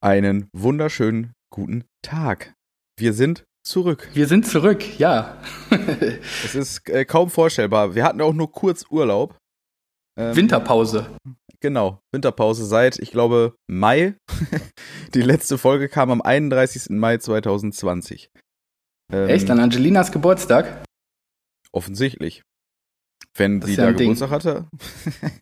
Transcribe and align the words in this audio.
Einen 0.00 0.48
wunderschönen 0.52 1.32
guten 1.50 1.82
Tag. 2.02 2.54
Wir 2.96 3.12
sind 3.12 3.44
zurück. 3.66 4.08
Wir 4.12 4.28
sind 4.28 4.46
zurück, 4.46 4.96
ja. 5.00 5.42
es 6.44 6.54
ist 6.54 6.88
äh, 6.88 7.04
kaum 7.04 7.30
vorstellbar. 7.30 7.96
Wir 7.96 8.04
hatten 8.04 8.20
auch 8.20 8.32
nur 8.32 8.52
kurz 8.52 8.84
Urlaub. 8.90 9.36
Ähm, 10.16 10.36
Winterpause. 10.36 11.16
Genau, 11.58 12.00
Winterpause 12.12 12.64
seit, 12.64 13.00
ich 13.00 13.10
glaube, 13.10 13.56
Mai. 13.68 14.14
Die 15.14 15.22
letzte 15.22 15.58
Folge 15.58 15.88
kam 15.88 16.12
am 16.12 16.22
31. 16.22 16.90
Mai 16.90 17.18
2020. 17.18 18.30
Ähm, 19.12 19.28
Echt? 19.28 19.50
An 19.50 19.58
Angelinas 19.58 20.12
Geburtstag? 20.12 20.84
Offensichtlich. 21.72 22.42
Wenn 23.34 23.60
sie 23.62 23.74
ja 23.74 23.86
da 23.86 23.92
Geburtstag 23.92 24.30
hatte. 24.30 24.68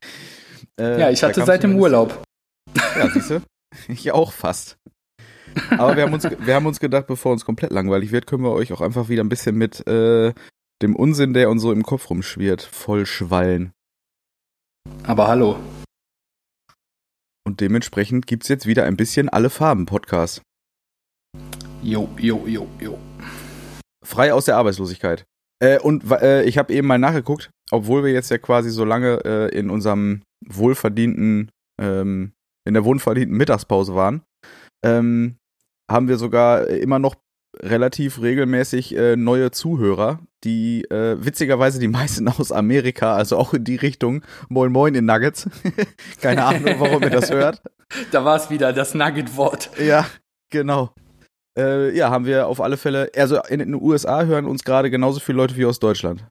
äh, 0.81 0.99
ja, 0.99 1.11
ich 1.11 1.23
hatte 1.23 1.45
seit 1.45 1.63
dem 1.63 1.77
Urlaub. 1.77 2.23
Ja, 2.75 3.11
siehst 3.11 3.29
du? 3.29 3.43
Ich 3.89 4.13
auch 4.13 4.33
fast. 4.33 4.79
Aber 5.71 5.97
wir 5.97 6.05
haben, 6.05 6.13
uns, 6.13 6.25
wir 6.25 6.55
haben 6.55 6.67
uns 6.67 6.81
gedacht, 6.81 7.07
bevor 7.07 7.33
uns 7.33 7.45
komplett 7.45 7.73
langweilig 7.73 8.13
wird, 8.13 8.27
können 8.27 8.43
wir 8.43 8.53
euch 8.53 8.73
auch 8.73 8.81
einfach 8.81 9.09
wieder 9.09 9.25
ein 9.25 9.29
bisschen 9.29 9.57
mit 9.57 9.87
äh, 9.87 10.35
dem 10.83 10.95
Unsinn, 10.95 11.33
der 11.33 11.51
uns 11.51 11.63
so 11.63 11.73
im 11.73 11.83
Kopf 11.83 12.11
rumschwirrt, 12.11 12.63
vollschwallen. 12.63 13.73
Aber 15.05 15.29
hallo. 15.29 15.59
Und 17.47 17.61
dementsprechend 17.61 18.27
gibt 18.27 18.43
es 18.43 18.49
jetzt 18.49 18.67
wieder 18.67 18.85
ein 18.85 18.97
bisschen 18.97 19.29
alle 19.29 19.51
Farben 19.51 19.87
Podcast. 19.87 20.43
Jo, 21.83 22.09
jo, 22.19 22.47
jo, 22.47 22.67
jo. 22.81 22.99
Frei 24.05 24.33
aus 24.33 24.47
der 24.47 24.57
Arbeitslosigkeit. 24.57 25.25
Äh, 25.63 25.79
und 25.81 26.11
äh, 26.11 26.43
ich 26.45 26.59
habe 26.59 26.73
eben 26.73 26.87
mal 26.87 26.99
nachgeguckt, 26.99 27.51
obwohl 27.71 28.05
wir 28.05 28.13
jetzt 28.13 28.31
ja 28.31 28.39
quasi 28.39 28.71
so 28.71 28.85
lange 28.85 29.25
äh, 29.25 29.57
in 29.57 29.71
unserem 29.71 30.23
wohlverdienten, 30.45 31.51
ähm, 31.81 32.33
in 32.67 32.75
der 32.75 32.85
wohlverdienten 32.85 33.37
Mittagspause 33.37 33.95
waren, 33.95 34.23
ähm, 34.85 35.39
haben 35.91 36.09
wir 36.09 36.19
sogar 36.19 36.67
immer 36.67 36.99
noch 36.99 37.15
relativ 37.63 38.21
regelmäßig 38.21 38.97
äh, 38.97 39.17
neue 39.17 39.51
Zuhörer, 39.51 40.21
die 40.45 40.85
äh, 40.91 41.17
witzigerweise 41.19 41.79
die 41.79 41.89
meisten 41.89 42.29
aus 42.29 42.53
Amerika, 42.53 43.15
also 43.15 43.37
auch 43.37 43.55
in 43.55 43.65
die 43.65 43.77
Richtung 43.77 44.23
Moin 44.49 44.73
Moin 44.73 44.95
in 44.95 45.07
Nuggets. 45.07 45.49
Keine 46.21 46.45
Ahnung, 46.45 46.75
warum 46.79 47.03
ihr 47.03 47.11
das 47.11 47.31
hört. 47.31 47.63
Da 48.11 48.25
war 48.25 48.35
es 48.35 48.51
wieder, 48.51 48.73
das 48.73 48.97
Nugget-Wort. 48.97 49.71
Ja, 49.79 50.07
genau. 50.51 50.93
Äh, 51.57 51.97
ja, 51.97 52.11
haben 52.11 52.27
wir 52.27 52.49
auf 52.49 52.61
alle 52.61 52.77
Fälle, 52.77 53.13
also 53.15 53.41
in 53.49 53.61
den 53.61 53.75
USA 53.75 54.25
hören 54.25 54.45
uns 54.45 54.65
gerade 54.65 54.91
genauso 54.91 55.21
viele 55.21 55.37
Leute 55.37 55.57
wie 55.57 55.67
aus 55.67 55.79
Deutschland. 55.79 56.27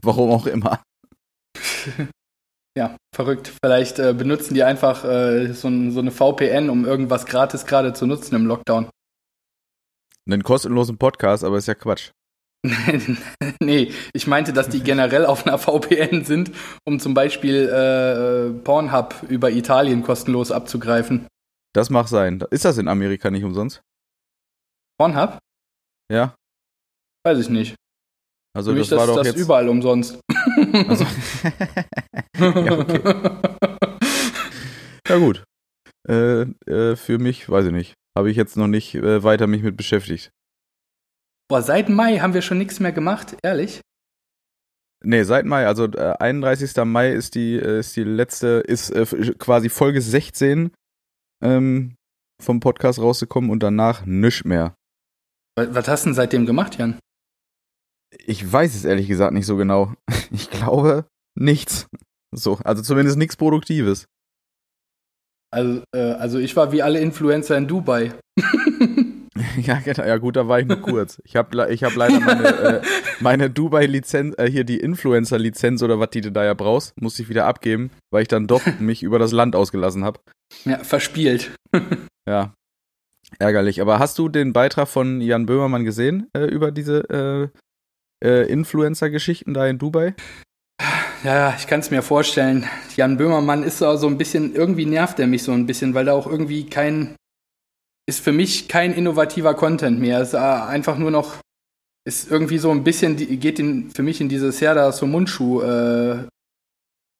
warum 0.00 0.30
auch 0.30 0.46
immer. 0.46 0.80
Ja, 2.78 2.96
verrückt. 3.12 3.50
Vielleicht 3.60 3.98
äh, 3.98 4.14
benutzen 4.14 4.54
die 4.54 4.62
einfach 4.62 5.02
äh, 5.04 5.52
so, 5.52 5.68
so, 5.90 5.98
eine 5.98 6.12
VPN, 6.12 6.70
um 6.70 6.84
irgendwas 6.84 7.26
gratis 7.26 7.66
gerade 7.66 7.92
zu 7.92 8.06
nutzen 8.06 8.36
im 8.36 8.46
Lockdown. 8.46 8.88
Einen 10.30 10.44
kostenlosen 10.44 10.96
Podcast, 10.96 11.42
aber 11.42 11.58
ist 11.58 11.66
ja 11.66 11.74
Quatsch. 11.74 12.12
nee, 13.60 13.92
ich 14.12 14.28
meinte, 14.28 14.52
dass 14.52 14.68
die 14.68 14.80
generell 14.80 15.26
auf 15.26 15.44
einer 15.44 15.58
VPN 15.58 16.24
sind, 16.24 16.52
um 16.84 17.00
zum 17.00 17.14
Beispiel 17.14 17.68
äh, 17.68 18.62
Pornhub 18.62 19.24
über 19.28 19.50
Italien 19.50 20.04
kostenlos 20.04 20.52
abzugreifen. 20.52 21.26
Das 21.72 21.90
mag 21.90 22.06
sein. 22.06 22.44
Ist 22.52 22.64
das 22.64 22.78
in 22.78 22.86
Amerika 22.86 23.28
nicht 23.32 23.42
umsonst? 23.42 23.80
Pornhub? 25.00 25.40
Ja. 26.12 26.36
Weiß 27.26 27.40
ich 27.40 27.48
nicht. 27.48 27.74
Also 28.56 28.70
Für 28.70 28.78
das 28.78 28.88
mich 28.88 28.96
war 28.96 29.06
das, 29.06 29.16
doch 29.16 29.22
das 29.22 29.26
jetzt 29.26 29.40
überall 29.40 29.68
umsonst. 29.68 30.20
Also, 30.88 31.04
ja, 32.38 32.78
okay. 32.78 33.00
ja, 35.08 35.18
gut. 35.18 35.44
Äh, 36.08 36.42
äh, 36.70 36.96
für 36.96 37.18
mich, 37.18 37.48
weiß 37.48 37.66
ich 37.66 37.72
nicht. 37.72 37.94
Habe 38.16 38.30
ich 38.30 38.36
jetzt 38.36 38.56
noch 38.56 38.66
nicht 38.66 38.94
äh, 38.94 39.22
weiter 39.22 39.46
mich 39.46 39.62
mit 39.62 39.76
beschäftigt. 39.76 40.30
Boah, 41.48 41.62
seit 41.62 41.88
Mai 41.88 42.18
haben 42.18 42.34
wir 42.34 42.42
schon 42.42 42.58
nichts 42.58 42.80
mehr 42.80 42.92
gemacht, 42.92 43.36
ehrlich? 43.42 43.80
Nee, 45.04 45.22
seit 45.22 45.46
Mai, 45.46 45.66
also 45.66 45.84
31. 45.84 46.76
Äh, 46.76 46.84
Mai 46.84 47.12
ist 47.12 47.34
die, 47.34 47.54
äh, 47.56 47.80
ist 47.80 47.96
die 47.96 48.04
letzte, 48.04 48.62
ist 48.66 48.90
äh, 48.90 49.06
quasi 49.38 49.68
Folge 49.68 50.00
16 50.00 50.72
ähm, 51.42 51.94
vom 52.42 52.60
Podcast 52.60 52.98
rausgekommen 52.98 53.50
und 53.50 53.62
danach 53.62 54.04
nichts 54.06 54.44
mehr. 54.44 54.74
Was, 55.56 55.74
was 55.74 55.88
hast 55.88 56.04
du 56.04 56.08
denn 56.08 56.14
seitdem 56.14 56.46
gemacht, 56.46 56.78
Jan? 56.78 56.98
Ich 58.26 58.50
weiß 58.50 58.74
es 58.74 58.84
ehrlich 58.84 59.08
gesagt 59.08 59.32
nicht 59.32 59.46
so 59.46 59.56
genau. 59.56 59.94
Ich 60.30 60.50
glaube 60.50 61.06
nichts. 61.34 61.88
So, 62.34 62.58
also 62.64 62.82
zumindest 62.82 63.16
nichts 63.16 63.36
Produktives. 63.36 64.06
Also, 65.50 65.82
äh, 65.94 66.12
also 66.12 66.38
ich 66.38 66.54
war 66.56 66.72
wie 66.72 66.82
alle 66.82 67.00
Influencer 67.00 67.56
in 67.56 67.66
Dubai. 67.66 68.12
ja, 69.56 69.80
genau. 69.80 70.04
Ja, 70.04 70.18
gut, 70.18 70.36
da 70.36 70.46
war 70.46 70.60
ich 70.60 70.66
nur 70.66 70.80
kurz. 70.80 71.20
Ich 71.24 71.36
habe 71.36 71.72
ich 71.72 71.84
hab 71.84 71.94
leider 71.94 72.20
meine, 72.20 72.46
äh, 72.46 72.82
meine 73.20 73.50
Dubai-Lizenz, 73.50 74.34
äh, 74.38 74.50
hier 74.50 74.64
die 74.64 74.78
Influencer-Lizenz 74.78 75.82
oder 75.82 75.98
was 75.98 76.10
die 76.10 76.20
du 76.20 76.30
da 76.30 76.44
ja 76.44 76.54
brauchst, 76.54 77.00
musste 77.00 77.22
ich 77.22 77.28
wieder 77.28 77.46
abgeben, 77.46 77.90
weil 78.12 78.22
ich 78.22 78.28
dann 78.28 78.46
doch 78.46 78.62
mich 78.78 79.02
über 79.02 79.18
das 79.18 79.32
Land 79.32 79.56
ausgelassen 79.56 80.04
habe. 80.04 80.20
Ja, 80.64 80.78
verspielt. 80.78 81.50
ja. 82.28 82.52
Ärgerlich. 83.38 83.80
Aber 83.80 83.98
hast 83.98 84.18
du 84.18 84.28
den 84.28 84.52
Beitrag 84.52 84.88
von 84.88 85.20
Jan 85.20 85.46
Böhmermann 85.46 85.84
gesehen 85.84 86.28
äh, 86.34 86.44
über 86.44 86.70
diese 86.70 87.50
äh, 88.22 88.42
äh, 88.42 88.52
Influencer-Geschichten 88.52 89.54
da 89.54 89.66
in 89.66 89.78
Dubai? 89.78 90.14
Ja, 91.24 91.54
ich 91.58 91.66
kann 91.66 91.80
es 91.80 91.90
mir 91.90 92.02
vorstellen. 92.02 92.66
Jan 92.96 93.16
Böhmermann 93.16 93.62
ist 93.62 93.78
so 93.78 94.06
ein 94.06 94.18
bisschen, 94.18 94.54
irgendwie 94.54 94.86
nervt 94.86 95.18
er 95.18 95.26
mich 95.26 95.42
so 95.42 95.52
ein 95.52 95.66
bisschen, 95.66 95.94
weil 95.94 96.04
da 96.04 96.12
auch 96.12 96.26
irgendwie 96.26 96.66
kein, 96.66 97.16
ist 98.06 98.20
für 98.20 98.32
mich 98.32 98.68
kein 98.68 98.92
innovativer 98.92 99.54
Content 99.54 99.98
mehr. 100.00 100.20
Es 100.20 100.28
ist 100.28 100.34
einfach 100.36 100.96
nur 100.96 101.10
noch, 101.10 101.36
ist 102.06 102.30
irgendwie 102.30 102.58
so 102.58 102.70
ein 102.70 102.84
bisschen, 102.84 103.16
geht 103.16 103.58
in, 103.58 103.90
für 103.90 104.02
mich 104.02 104.20
in 104.20 104.28
diese 104.28 104.52
Serda 104.52 104.92
so 104.92 105.06
Mundschuh 105.06 105.62
äh, 105.62 106.24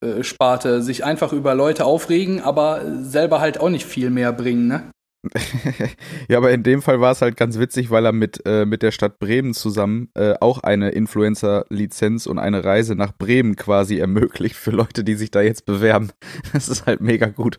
äh, 0.00 0.22
Sparte, 0.22 0.80
sich 0.80 1.04
einfach 1.04 1.32
über 1.32 1.56
Leute 1.56 1.84
aufregen, 1.84 2.40
aber 2.40 3.02
selber 3.02 3.40
halt 3.40 3.58
auch 3.58 3.68
nicht 3.68 3.84
viel 3.84 4.10
mehr 4.10 4.32
bringen, 4.32 4.68
ne? 4.68 4.90
ja, 6.28 6.38
aber 6.38 6.52
in 6.52 6.62
dem 6.62 6.80
Fall 6.80 7.00
war 7.00 7.10
es 7.10 7.22
halt 7.22 7.36
ganz 7.36 7.58
witzig, 7.58 7.90
weil 7.90 8.04
er 8.06 8.12
mit, 8.12 8.42
äh, 8.46 8.64
mit 8.64 8.82
der 8.82 8.92
Stadt 8.92 9.18
Bremen 9.18 9.52
zusammen 9.52 10.10
äh, 10.14 10.34
auch 10.40 10.60
eine 10.60 10.90
Influencer-Lizenz 10.90 12.26
und 12.26 12.38
eine 12.38 12.64
Reise 12.64 12.94
nach 12.94 13.12
Bremen 13.16 13.56
quasi 13.56 13.98
ermöglicht 13.98 14.54
für 14.54 14.70
Leute, 14.70 15.02
die 15.02 15.14
sich 15.14 15.30
da 15.30 15.40
jetzt 15.40 15.66
bewerben. 15.66 16.10
Das 16.52 16.68
ist 16.68 16.86
halt 16.86 17.00
mega 17.00 17.26
gut. 17.26 17.58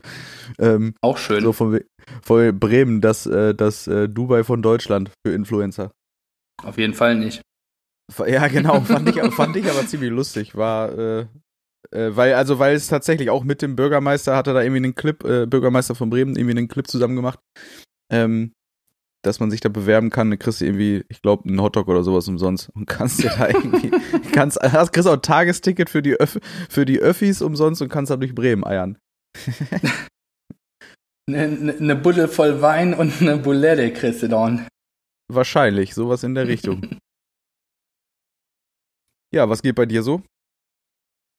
Ähm, 0.57 0.93
auch 1.01 1.17
schön. 1.17 1.41
So 1.41 1.53
von, 1.53 1.79
von 2.23 2.59
Bremen, 2.59 3.01
das, 3.01 3.25
äh, 3.25 3.53
das 3.53 3.87
äh, 3.87 4.07
Dubai 4.07 4.43
von 4.43 4.61
Deutschland 4.61 5.11
für 5.25 5.33
Influencer. 5.33 5.91
Auf 6.63 6.77
jeden 6.77 6.93
Fall 6.93 7.15
nicht. 7.15 7.41
Ja, 8.25 8.47
genau, 8.47 8.81
fand 8.81 9.09
ich, 9.09 9.21
fand 9.33 9.55
ich 9.55 9.69
aber 9.69 9.85
ziemlich 9.85 10.09
lustig. 10.09 10.55
War, 10.55 11.27
äh, 11.91 12.09
weil, 12.11 12.33
also, 12.33 12.59
weil 12.59 12.75
es 12.75 12.87
tatsächlich 12.87 13.29
auch 13.29 13.43
mit 13.43 13.61
dem 13.61 13.75
Bürgermeister 13.75 14.35
hatte 14.35 14.53
da 14.53 14.61
irgendwie 14.61 14.83
einen 14.83 14.95
Clip, 14.95 15.23
äh, 15.23 15.45
Bürgermeister 15.45 15.95
von 15.95 16.09
Bremen, 16.09 16.35
irgendwie 16.35 16.57
einen 16.57 16.67
Clip 16.67 16.87
zusammen 16.87 17.15
gemacht, 17.15 17.39
ähm, 18.11 18.53
dass 19.23 19.39
man 19.39 19.51
sich 19.51 19.61
da 19.61 19.69
bewerben 19.69 20.09
kann, 20.09 20.29
dann 20.29 20.39
kriegst 20.39 20.61
du 20.61 20.65
irgendwie, 20.65 21.03
ich 21.09 21.21
glaube, 21.21 21.47
einen 21.47 21.61
Hotdog 21.61 21.87
oder 21.87 22.03
sowas 22.03 22.27
umsonst 22.27 22.69
und 22.73 22.85
kannst 22.85 23.23
dir 23.23 23.29
da 23.29 23.47
irgendwie, 23.49 23.91
kannst, 24.31 24.59
hast, 24.61 24.93
kriegst 24.93 25.07
auch 25.07 25.13
ein 25.13 25.21
Tagesticket 25.21 25.89
für 25.89 26.01
die, 26.01 26.19
Öff, 26.19 26.39
für 26.69 26.85
die 26.85 26.99
Öffis 26.99 27.41
umsonst 27.41 27.81
und 27.81 27.89
kannst 27.89 28.11
da 28.11 28.17
durch 28.17 28.33
Bremen 28.33 28.63
eiern. 28.63 28.97
eine, 31.27 31.75
eine 31.79 31.95
Buddel 31.95 32.27
voll 32.27 32.61
Wein 32.61 32.93
und 32.93 33.21
eine 33.21 33.37
Boulette 33.37 33.93
kriegst 33.93 34.23
du 34.23 34.29
dann. 34.29 34.67
Wahrscheinlich, 35.31 35.93
sowas 35.93 36.23
in 36.23 36.33
der 36.33 36.47
Richtung. 36.47 36.81
ja, 39.33 39.47
was 39.49 39.61
geht 39.61 39.75
bei 39.75 39.85
dir 39.85 40.01
so? 40.01 40.23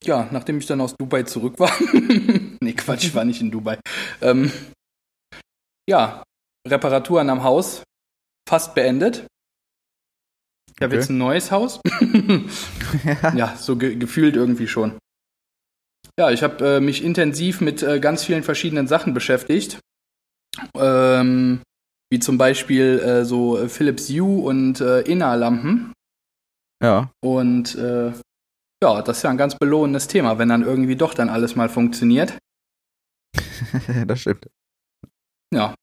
Ja, 0.04 0.28
nachdem 0.30 0.58
ich 0.58 0.66
dann 0.66 0.80
aus 0.80 0.94
Dubai 0.96 1.24
zurück 1.24 1.58
war. 1.58 1.72
nee, 2.60 2.72
Quatsch, 2.72 3.04
ich 3.04 3.14
war 3.14 3.24
nicht 3.24 3.40
in 3.40 3.50
Dubai. 3.50 3.78
Ähm, 4.20 4.50
ja, 5.88 6.22
Reparaturen 6.66 7.30
am 7.30 7.42
Haus 7.42 7.82
fast 8.48 8.74
beendet. 8.74 9.26
Ich 10.76 10.82
habe 10.82 10.94
jetzt 10.94 11.10
ein 11.10 11.18
neues 11.18 11.50
Haus. 11.50 11.80
ja, 13.34 13.54
so 13.56 13.76
ge 13.76 13.96
gefühlt 13.96 14.34
irgendwie 14.34 14.66
schon. 14.66 14.98
Ja, 16.18 16.30
ich 16.30 16.42
habe 16.42 16.76
äh, 16.76 16.80
mich 16.80 17.04
intensiv 17.04 17.60
mit 17.60 17.82
äh, 17.82 18.00
ganz 18.00 18.24
vielen 18.24 18.42
verschiedenen 18.42 18.86
Sachen 18.86 19.12
beschäftigt. 19.12 19.78
Ähm, 20.74 21.60
wie 22.10 22.18
zum 22.18 22.38
Beispiel 22.38 22.98
äh, 22.98 23.24
so 23.24 23.68
Philips 23.68 24.08
Hue 24.08 24.42
und 24.42 24.80
äh, 24.80 25.00
Innerlampen. 25.02 25.92
Ja. 26.82 27.10
Und 27.22 27.74
äh, 27.76 28.12
ja, 28.82 29.02
das 29.02 29.18
ist 29.18 29.22
ja 29.22 29.30
ein 29.30 29.36
ganz 29.36 29.56
belohnendes 29.56 30.08
Thema, 30.08 30.38
wenn 30.38 30.48
dann 30.48 30.62
irgendwie 30.62 30.96
doch 30.96 31.14
dann 31.14 31.28
alles 31.28 31.56
mal 31.56 31.68
funktioniert. 31.68 32.38
das 34.06 34.20
stimmt. 34.20 34.48
Ja. 35.52 35.74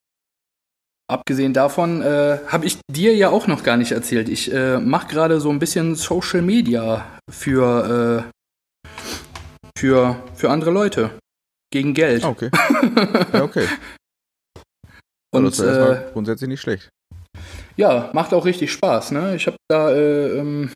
Abgesehen 1.09 1.53
davon 1.53 2.01
äh, 2.01 2.39
habe 2.47 2.65
ich 2.65 2.79
dir 2.91 3.15
ja 3.15 3.29
auch 3.29 3.47
noch 3.47 3.63
gar 3.63 3.77
nicht 3.77 3.91
erzählt. 3.93 4.27
Ich 4.27 4.51
äh, 4.51 4.79
mache 4.79 5.07
gerade 5.07 5.39
so 5.39 5.49
ein 5.49 5.59
bisschen 5.59 5.95
Social 5.95 6.41
Media 6.41 7.19
für, 7.29 8.25
äh, 8.83 8.89
für, 9.77 10.21
für 10.35 10.49
andere 10.49 10.71
Leute. 10.71 11.17
Gegen 11.71 11.93
Geld. 11.93 12.23
Ah, 12.23 12.29
okay. 12.29 12.49
ja, 13.33 13.43
okay. 13.43 13.67
Und 15.31 15.45
Und 15.45 15.45
das 15.45 15.59
ist 15.59 15.65
äh, 15.65 16.11
grundsätzlich 16.13 16.49
nicht 16.49 16.61
schlecht. 16.61 16.89
ja, 17.75 18.09
macht 18.13 18.33
auch 18.33 18.45
richtig 18.45 18.71
Spaß. 18.71 19.11
Ne? 19.11 19.35
Ich 19.35 19.47
habe 19.47 19.57
da 19.69 19.91
äh, 19.91 20.39
ähm, 20.39 20.71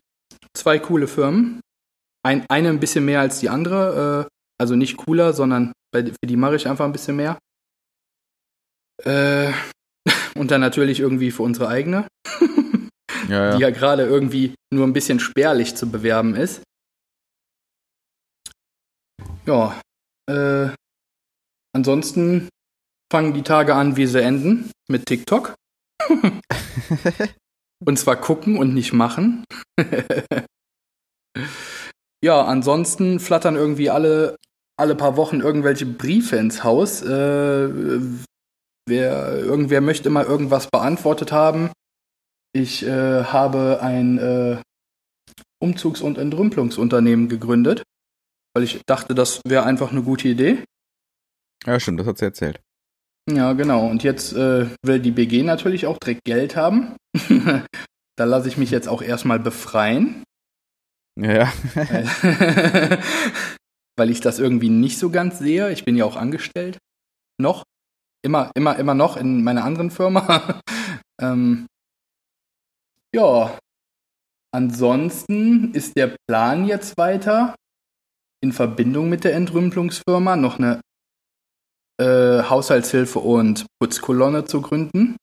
zwei 0.56 0.78
coole 0.78 1.08
Firmen. 1.08 1.60
Ein, 2.24 2.46
eine 2.48 2.68
ein 2.68 2.80
bisschen 2.80 3.04
mehr 3.04 3.20
als 3.20 3.40
die 3.40 3.48
andere. 3.48 4.28
Äh, 4.28 4.32
also 4.60 4.76
nicht 4.76 4.96
cooler, 4.96 5.32
sondern 5.32 5.72
bei, 5.92 6.04
für 6.04 6.26
die 6.26 6.36
mache 6.36 6.56
ich 6.56 6.68
einfach 6.68 6.84
ein 6.84 6.92
bisschen 6.92 7.16
mehr. 7.16 7.38
Äh, 9.04 9.52
und 10.36 10.50
dann 10.50 10.60
natürlich 10.60 11.00
irgendwie 11.00 11.30
für 11.30 11.42
unsere 11.42 11.68
eigene, 11.68 12.06
Ja, 13.28 13.56
die 13.56 13.60
ja. 13.62 13.68
ja 13.68 13.70
gerade 13.70 14.04
irgendwie 14.04 14.54
nur 14.72 14.86
ein 14.86 14.92
bisschen 14.92 15.20
spärlich 15.20 15.74
zu 15.74 15.90
bewerben 15.90 16.34
ist. 16.34 16.62
Ja, 19.46 19.80
äh, 20.30 20.70
ansonsten 21.74 22.48
fangen 23.12 23.34
die 23.34 23.42
Tage 23.42 23.74
an, 23.74 23.96
wie 23.96 24.06
sie 24.06 24.22
enden, 24.22 24.70
mit 24.88 25.06
TikTok. 25.06 25.54
Und 27.84 27.98
zwar 27.98 28.16
gucken 28.16 28.58
und 28.58 28.74
nicht 28.74 28.92
machen. 28.92 29.44
Ja, 32.24 32.44
ansonsten 32.44 33.20
flattern 33.20 33.56
irgendwie 33.56 33.90
alle, 33.90 34.36
alle 34.78 34.94
paar 34.94 35.16
Wochen 35.16 35.40
irgendwelche 35.40 35.86
Briefe 35.86 36.36
ins 36.36 36.64
Haus. 36.64 37.02
Äh, 37.02 37.68
wer, 38.88 39.38
irgendwer 39.38 39.80
möchte 39.80 40.08
immer 40.08 40.24
irgendwas 40.24 40.68
beantwortet 40.68 41.32
haben. 41.32 41.70
Ich 42.54 42.84
äh, 42.84 43.24
habe 43.24 43.80
ein 43.82 44.18
äh, 44.18 44.60
Umzugs- 45.62 46.02
und 46.02 46.18
Entrümpelungsunternehmen 46.18 47.28
gegründet, 47.28 47.82
weil 48.54 48.64
ich 48.64 48.82
dachte, 48.86 49.14
das 49.14 49.40
wäre 49.46 49.64
einfach 49.64 49.90
eine 49.90 50.02
gute 50.02 50.28
Idee. 50.28 50.64
ja, 51.66 51.80
stimmt, 51.80 52.00
das 52.00 52.06
hat 52.06 52.18
sie 52.18 52.26
erzählt. 52.26 52.60
Ja, 53.30 53.52
genau. 53.52 53.86
Und 53.86 54.02
jetzt 54.02 54.32
äh, 54.32 54.66
will 54.82 54.98
die 54.98 55.12
BG 55.12 55.44
natürlich 55.44 55.86
auch 55.86 55.98
direkt 55.98 56.24
Geld 56.24 56.56
haben. 56.56 56.96
da 58.16 58.24
lasse 58.24 58.48
ich 58.48 58.56
mich 58.56 58.70
jetzt 58.70 58.88
auch 58.88 59.00
erstmal 59.00 59.38
befreien, 59.38 60.24
Ja, 61.20 61.32
ja. 61.32 61.52
weil- 63.96 64.10
ich 64.10 64.20
das 64.20 64.38
irgendwie 64.38 64.70
nicht 64.70 64.98
so 64.98 65.10
ganz 65.10 65.38
sehe. 65.38 65.70
Ich 65.70 65.84
bin 65.84 65.96
ja 65.96 66.04
auch 66.04 66.16
angestellt. 66.16 66.78
Noch. 67.40 67.64
Immer, 68.24 68.50
immer, 68.54 68.78
immer 68.78 68.94
noch 68.94 69.16
in 69.16 69.42
meiner 69.42 69.64
anderen 69.64 69.90
Firma. 69.90 70.60
ähm, 71.20 71.66
ja. 73.14 73.58
Ansonsten 74.54 75.72
ist 75.72 75.96
der 75.96 76.14
Plan 76.28 76.66
jetzt 76.66 76.96
weiter, 76.98 77.54
in 78.42 78.52
Verbindung 78.52 79.08
mit 79.08 79.24
der 79.24 79.34
Entrümpelungsfirma 79.34 80.36
noch 80.36 80.58
eine 80.58 80.80
äh, 82.00 82.42
Haushaltshilfe 82.42 83.18
und 83.18 83.66
Putzkolonne 83.80 84.44
zu 84.44 84.60
gründen. 84.60 85.16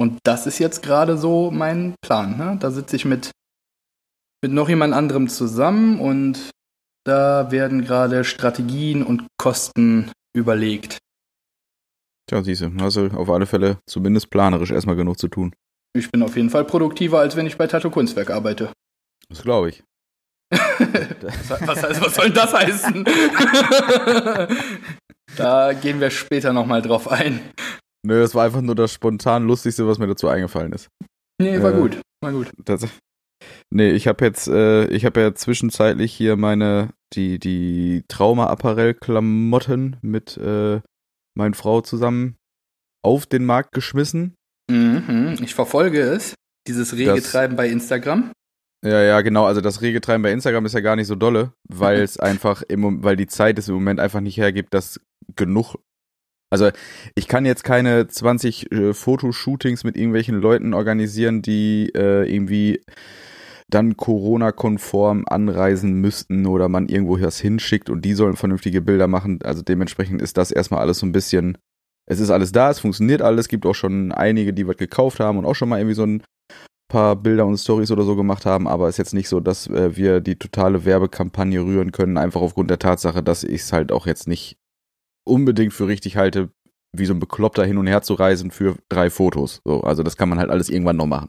Und 0.00 0.20
das 0.24 0.46
ist 0.46 0.60
jetzt 0.60 0.82
gerade 0.82 1.18
so 1.18 1.50
mein 1.50 1.94
Plan. 2.04 2.36
Ne? 2.36 2.56
Da 2.60 2.70
sitze 2.70 2.94
ich 2.96 3.04
mit, 3.04 3.32
mit 4.42 4.52
noch 4.52 4.68
jemand 4.68 4.94
anderem 4.94 5.28
zusammen 5.28 6.00
und 6.00 6.50
da 7.04 7.50
werden 7.50 7.84
gerade 7.84 8.24
Strategien 8.24 9.02
und 9.02 9.26
Kosten 9.38 10.10
überlegt. 10.36 10.98
Tja, 12.28 12.42
siehst 12.42 12.62
du, 12.62 12.70
hast 12.80 12.96
du 12.96 13.06
auf 13.16 13.30
alle 13.30 13.46
Fälle 13.46 13.78
zumindest 13.86 14.30
planerisch 14.30 14.70
erstmal 14.70 14.96
genug 14.96 15.18
zu 15.18 15.28
tun. 15.28 15.54
Ich 15.96 16.10
bin 16.10 16.22
auf 16.22 16.36
jeden 16.36 16.50
Fall 16.50 16.64
produktiver, 16.64 17.18
als 17.20 17.36
wenn 17.36 17.46
ich 17.46 17.56
bei 17.56 17.66
Tattoo 17.66 17.90
Kunstwerk 17.90 18.30
arbeite. 18.30 18.72
Das 19.30 19.42
glaube 19.42 19.70
ich. 19.70 19.82
Was, 20.50 21.82
heißt, 21.82 22.00
was 22.00 22.14
soll 22.14 22.30
das 22.30 22.54
heißen? 22.54 23.04
da 25.36 25.72
gehen 25.74 26.00
wir 26.00 26.08
später 26.10 26.52
nochmal 26.54 26.80
drauf 26.80 27.08
ein. 27.10 27.40
Nö, 28.06 28.20
das 28.20 28.34
war 28.34 28.46
einfach 28.46 28.62
nur 28.62 28.74
das 28.74 28.92
spontan 28.92 29.46
Lustigste, 29.46 29.86
was 29.86 29.98
mir 29.98 30.06
dazu 30.06 30.28
eingefallen 30.28 30.72
ist. 30.72 30.88
Nee, 31.40 31.60
war 31.62 31.74
Äh, 31.74 31.80
gut. 31.80 32.00
War 32.22 32.32
gut. 32.32 32.50
Das, 32.64 32.86
nee, 33.70 33.90
ich 33.90 34.06
habe 34.06 34.24
jetzt, 34.24 34.48
äh, 34.48 34.86
ich 34.88 35.04
habe 35.04 35.20
ja 35.20 35.34
zwischenzeitlich 35.34 36.12
hier 36.12 36.36
meine, 36.36 36.90
die, 37.12 37.38
die 37.38 38.04
Trauma-Apparell-Klamotten 38.08 39.96
mit 40.02 40.36
äh, 40.36 40.80
meinen 41.34 41.54
Frau 41.54 41.80
zusammen 41.80 42.36
auf 43.02 43.26
den 43.26 43.44
Markt 43.44 43.72
geschmissen. 43.72 44.34
Mhm, 44.70 45.38
ich 45.42 45.54
verfolge 45.54 46.00
es. 46.00 46.34
Dieses 46.66 46.94
rege 46.94 47.22
Treiben 47.22 47.56
bei 47.56 47.68
Instagram. 47.68 48.32
Ja, 48.84 49.02
ja, 49.02 49.20
genau. 49.22 49.46
Also 49.46 49.60
das 49.60 49.80
rege 49.80 50.00
Treiben 50.00 50.22
bei 50.22 50.32
Instagram 50.32 50.66
ist 50.66 50.74
ja 50.74 50.80
gar 50.80 50.96
nicht 50.96 51.06
so 51.06 51.14
dolle, 51.14 51.52
weil 51.68 52.00
es 52.00 52.18
einfach 52.20 52.62
im, 52.62 53.02
weil 53.02 53.16
die 53.16 53.26
Zeit 53.26 53.58
es 53.58 53.68
im 53.68 53.74
Moment 53.74 54.00
einfach 54.00 54.20
nicht 54.20 54.36
hergibt, 54.36 54.74
dass 54.74 55.00
genug. 55.36 55.76
Also 56.50 56.70
ich 57.14 57.28
kann 57.28 57.44
jetzt 57.44 57.64
keine 57.64 58.06
20 58.06 58.72
äh, 58.72 58.94
Fotoshootings 58.94 59.84
mit 59.84 59.96
irgendwelchen 59.96 60.40
Leuten 60.40 60.74
organisieren, 60.74 61.42
die 61.42 61.90
äh, 61.94 62.30
irgendwie 62.32 62.80
dann 63.70 63.96
Corona-konform 63.96 65.24
anreisen 65.28 66.00
müssten 66.00 66.46
oder 66.46 66.68
man 66.68 66.88
irgendwo 66.88 67.20
was 67.20 67.38
hinschickt 67.38 67.90
und 67.90 68.04
die 68.04 68.14
sollen 68.14 68.36
vernünftige 68.36 68.80
Bilder 68.80 69.08
machen. 69.08 69.40
Also 69.42 69.62
dementsprechend 69.62 70.22
ist 70.22 70.38
das 70.38 70.50
erstmal 70.50 70.80
alles 70.80 70.98
so 70.98 71.06
ein 71.06 71.12
bisschen. 71.12 71.58
Es 72.06 72.20
ist 72.20 72.30
alles 72.30 72.52
da, 72.52 72.70
es 72.70 72.80
funktioniert 72.80 73.20
alles. 73.20 73.42
Es 73.42 73.48
gibt 73.48 73.66
auch 73.66 73.74
schon 73.74 74.12
einige, 74.12 74.54
die 74.54 74.66
was 74.66 74.78
gekauft 74.78 75.20
haben 75.20 75.38
und 75.38 75.44
auch 75.44 75.54
schon 75.54 75.68
mal 75.68 75.78
irgendwie 75.78 75.94
so 75.94 76.04
ein 76.04 76.22
paar 76.88 77.16
Bilder 77.16 77.44
und 77.44 77.58
Stories 77.58 77.90
oder 77.90 78.04
so 78.04 78.16
gemacht 78.16 78.46
haben, 78.46 78.66
aber 78.66 78.88
ist 78.88 78.96
jetzt 78.96 79.12
nicht 79.12 79.28
so, 79.28 79.40
dass 79.40 79.66
äh, 79.66 79.94
wir 79.96 80.20
die 80.20 80.36
totale 80.36 80.86
Werbekampagne 80.86 81.60
rühren 81.60 81.92
können, 81.92 82.16
einfach 82.16 82.40
aufgrund 82.40 82.70
der 82.70 82.78
Tatsache, 82.78 83.22
dass 83.22 83.44
ich 83.44 83.60
es 83.60 83.72
halt 83.74 83.92
auch 83.92 84.06
jetzt 84.06 84.26
nicht 84.26 84.56
unbedingt 85.26 85.74
für 85.74 85.86
richtig 85.86 86.16
halte, 86.16 86.48
wie 86.96 87.04
so 87.04 87.12
ein 87.12 87.20
Bekloppter 87.20 87.66
hin 87.66 87.76
und 87.76 87.86
her 87.86 88.00
zu 88.00 88.14
reisen 88.14 88.50
für 88.50 88.76
drei 88.88 89.10
Fotos. 89.10 89.60
So, 89.64 89.82
also 89.82 90.02
das 90.02 90.16
kann 90.16 90.30
man 90.30 90.38
halt 90.38 90.48
alles 90.48 90.70
irgendwann 90.70 90.96
noch 90.96 91.06
machen. 91.06 91.28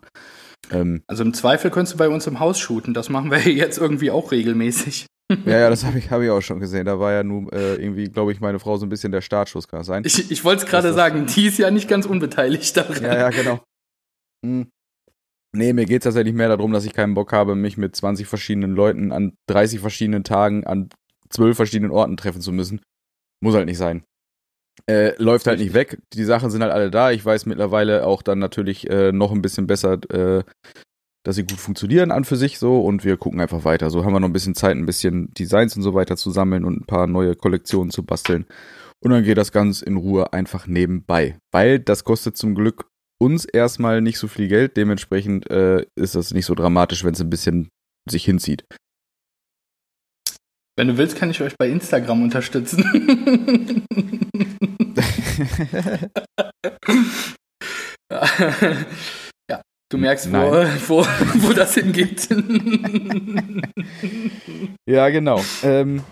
Ähm, 0.71 1.01
Also 1.07 1.23
im 1.23 1.33
Zweifel 1.33 1.71
könntest 1.71 1.93
du 1.93 1.97
bei 1.97 2.09
uns 2.09 2.27
im 2.27 2.39
Haus 2.39 2.59
shooten. 2.59 2.93
Das 2.93 3.09
machen 3.09 3.31
wir 3.31 3.39
jetzt 3.51 3.77
irgendwie 3.77 4.11
auch 4.11 4.31
regelmäßig. 4.31 5.05
ja, 5.45 5.59
ja, 5.59 5.69
das 5.69 5.85
habe 5.85 5.99
ich, 5.99 6.09
hab 6.09 6.21
ich 6.21 6.29
auch 6.29 6.41
schon 6.41 6.59
gesehen. 6.59 6.85
Da 6.85 6.99
war 6.99 7.11
ja 7.11 7.23
nun 7.23 7.49
äh, 7.49 7.75
irgendwie, 7.75 8.05
glaube 8.05 8.31
ich, 8.31 8.39
meine 8.41 8.59
Frau 8.59 8.77
so 8.77 8.85
ein 8.85 8.89
bisschen 8.89 9.11
der 9.11 9.21
Startschuss, 9.21 9.67
kann 9.67 9.81
das 9.81 9.87
sein? 9.87 10.03
Ich, 10.05 10.31
ich 10.31 10.43
wollte 10.43 10.63
es 10.63 10.69
gerade 10.69 10.93
sagen, 10.93 11.27
die 11.27 11.47
ist 11.47 11.59
ja 11.59 11.69
nicht 11.71 11.87
ganz 11.87 12.05
unbeteiligt 12.05 12.75
daran. 12.75 13.03
Ja, 13.03 13.15
ja, 13.15 13.29
genau. 13.29 13.59
Hm. 14.45 14.67
Nee, 15.55 15.73
mir 15.73 15.85
geht's 15.85 16.03
tatsächlich 16.03 16.35
mehr 16.35 16.49
darum, 16.49 16.71
dass 16.73 16.85
ich 16.85 16.93
keinen 16.93 17.15
Bock 17.15 17.33
habe, 17.33 17.55
mich 17.55 17.77
mit 17.77 17.95
20 17.95 18.27
verschiedenen 18.27 18.75
Leuten 18.75 19.11
an 19.11 19.33
30 19.47 19.79
verschiedenen 19.79 20.23
Tagen 20.23 20.63
an 20.65 20.89
12 21.29 21.57
verschiedenen 21.57 21.91
Orten 21.91 22.17
treffen 22.17 22.41
zu 22.41 22.51
müssen. 22.51 22.81
Muss 23.41 23.55
halt 23.55 23.65
nicht 23.65 23.77
sein. 23.77 24.03
Äh, 24.87 25.13
läuft 25.21 25.47
halt 25.47 25.59
nicht 25.59 25.73
weg. 25.73 25.99
Die 26.13 26.23
Sachen 26.23 26.49
sind 26.49 26.61
halt 26.61 26.71
alle 26.71 26.91
da. 26.91 27.11
Ich 27.11 27.25
weiß 27.25 27.45
mittlerweile 27.45 28.05
auch 28.05 28.21
dann 28.21 28.39
natürlich 28.39 28.89
äh, 28.89 29.11
noch 29.11 29.31
ein 29.31 29.41
bisschen 29.41 29.67
besser, 29.67 29.99
äh, 30.11 30.43
dass 31.23 31.35
sie 31.35 31.45
gut 31.45 31.59
funktionieren 31.59 32.11
an 32.11 32.23
für 32.23 32.37
sich 32.37 32.59
so 32.59 32.81
und 32.81 33.03
wir 33.03 33.17
gucken 33.17 33.41
einfach 33.41 33.65
weiter. 33.65 33.89
So 33.89 34.03
haben 34.03 34.13
wir 34.13 34.19
noch 34.19 34.29
ein 34.29 34.33
bisschen 34.33 34.55
Zeit, 34.55 34.75
ein 34.75 34.85
bisschen 34.85 35.33
Designs 35.33 35.75
und 35.75 35.83
so 35.83 35.93
weiter 35.93 36.17
zu 36.17 36.31
sammeln 36.31 36.65
und 36.65 36.81
ein 36.81 36.85
paar 36.85 37.07
neue 37.07 37.35
Kollektionen 37.35 37.91
zu 37.91 38.03
basteln. 38.03 38.45
Und 39.01 39.11
dann 39.11 39.23
geht 39.23 39.37
das 39.37 39.51
ganz 39.51 39.81
in 39.81 39.97
Ruhe 39.97 40.33
einfach 40.33 40.67
nebenbei. 40.67 41.37
Weil 41.51 41.79
das 41.79 42.03
kostet 42.03 42.37
zum 42.37 42.55
Glück 42.55 42.85
uns 43.19 43.45
erstmal 43.45 44.01
nicht 44.01 44.17
so 44.17 44.27
viel 44.27 44.47
Geld. 44.47 44.77
Dementsprechend 44.77 45.49
äh, 45.49 45.85
ist 45.95 46.15
das 46.15 46.33
nicht 46.33 46.45
so 46.45 46.55
dramatisch, 46.55 47.03
wenn 47.03 47.13
es 47.13 47.21
ein 47.21 47.29
bisschen 47.29 47.69
sich 48.09 48.25
hinzieht. 48.25 48.65
Wenn 50.77 50.87
du 50.87 50.97
willst, 50.97 51.17
kann 51.17 51.29
ich 51.29 51.41
euch 51.41 51.57
bei 51.57 51.69
Instagram 51.69 52.23
unterstützen. 52.23 53.85
ja, 59.49 59.61
du 59.89 59.97
merkst, 59.97 60.31
wo, 60.31 60.37
wo, 60.87 61.05
wo 61.47 61.53
das 61.53 61.75
hingeht. 61.75 62.29
ja, 64.89 65.09
genau. 65.09 65.41
Ähm, 65.63 66.03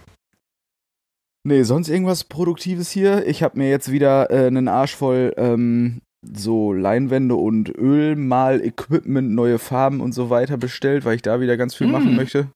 nee, 1.44 1.64
sonst 1.64 1.90
irgendwas 1.90 2.24
Produktives 2.24 2.92
hier? 2.92 3.26
Ich 3.28 3.44
habe 3.44 3.58
mir 3.58 3.70
jetzt 3.70 3.92
wieder 3.92 4.32
äh, 4.32 4.48
einen 4.48 4.68
Arsch 4.68 4.96
voll 4.96 5.34
ähm, 5.38 6.02
so 6.26 6.74
Leinwände 6.74 7.36
und 7.36 7.70
Ölmal-Equipment, 7.70 9.32
neue 9.32 9.60
Farben 9.60 10.02
und 10.02 10.14
so 10.14 10.30
weiter 10.30 10.58
bestellt, 10.58 11.06
weil 11.06 11.16
ich 11.16 11.22
da 11.22 11.40
wieder 11.40 11.58
ganz 11.58 11.76
viel 11.76 11.88
Mm. 11.88 11.92
machen 11.92 12.16
möchte. 12.16 12.50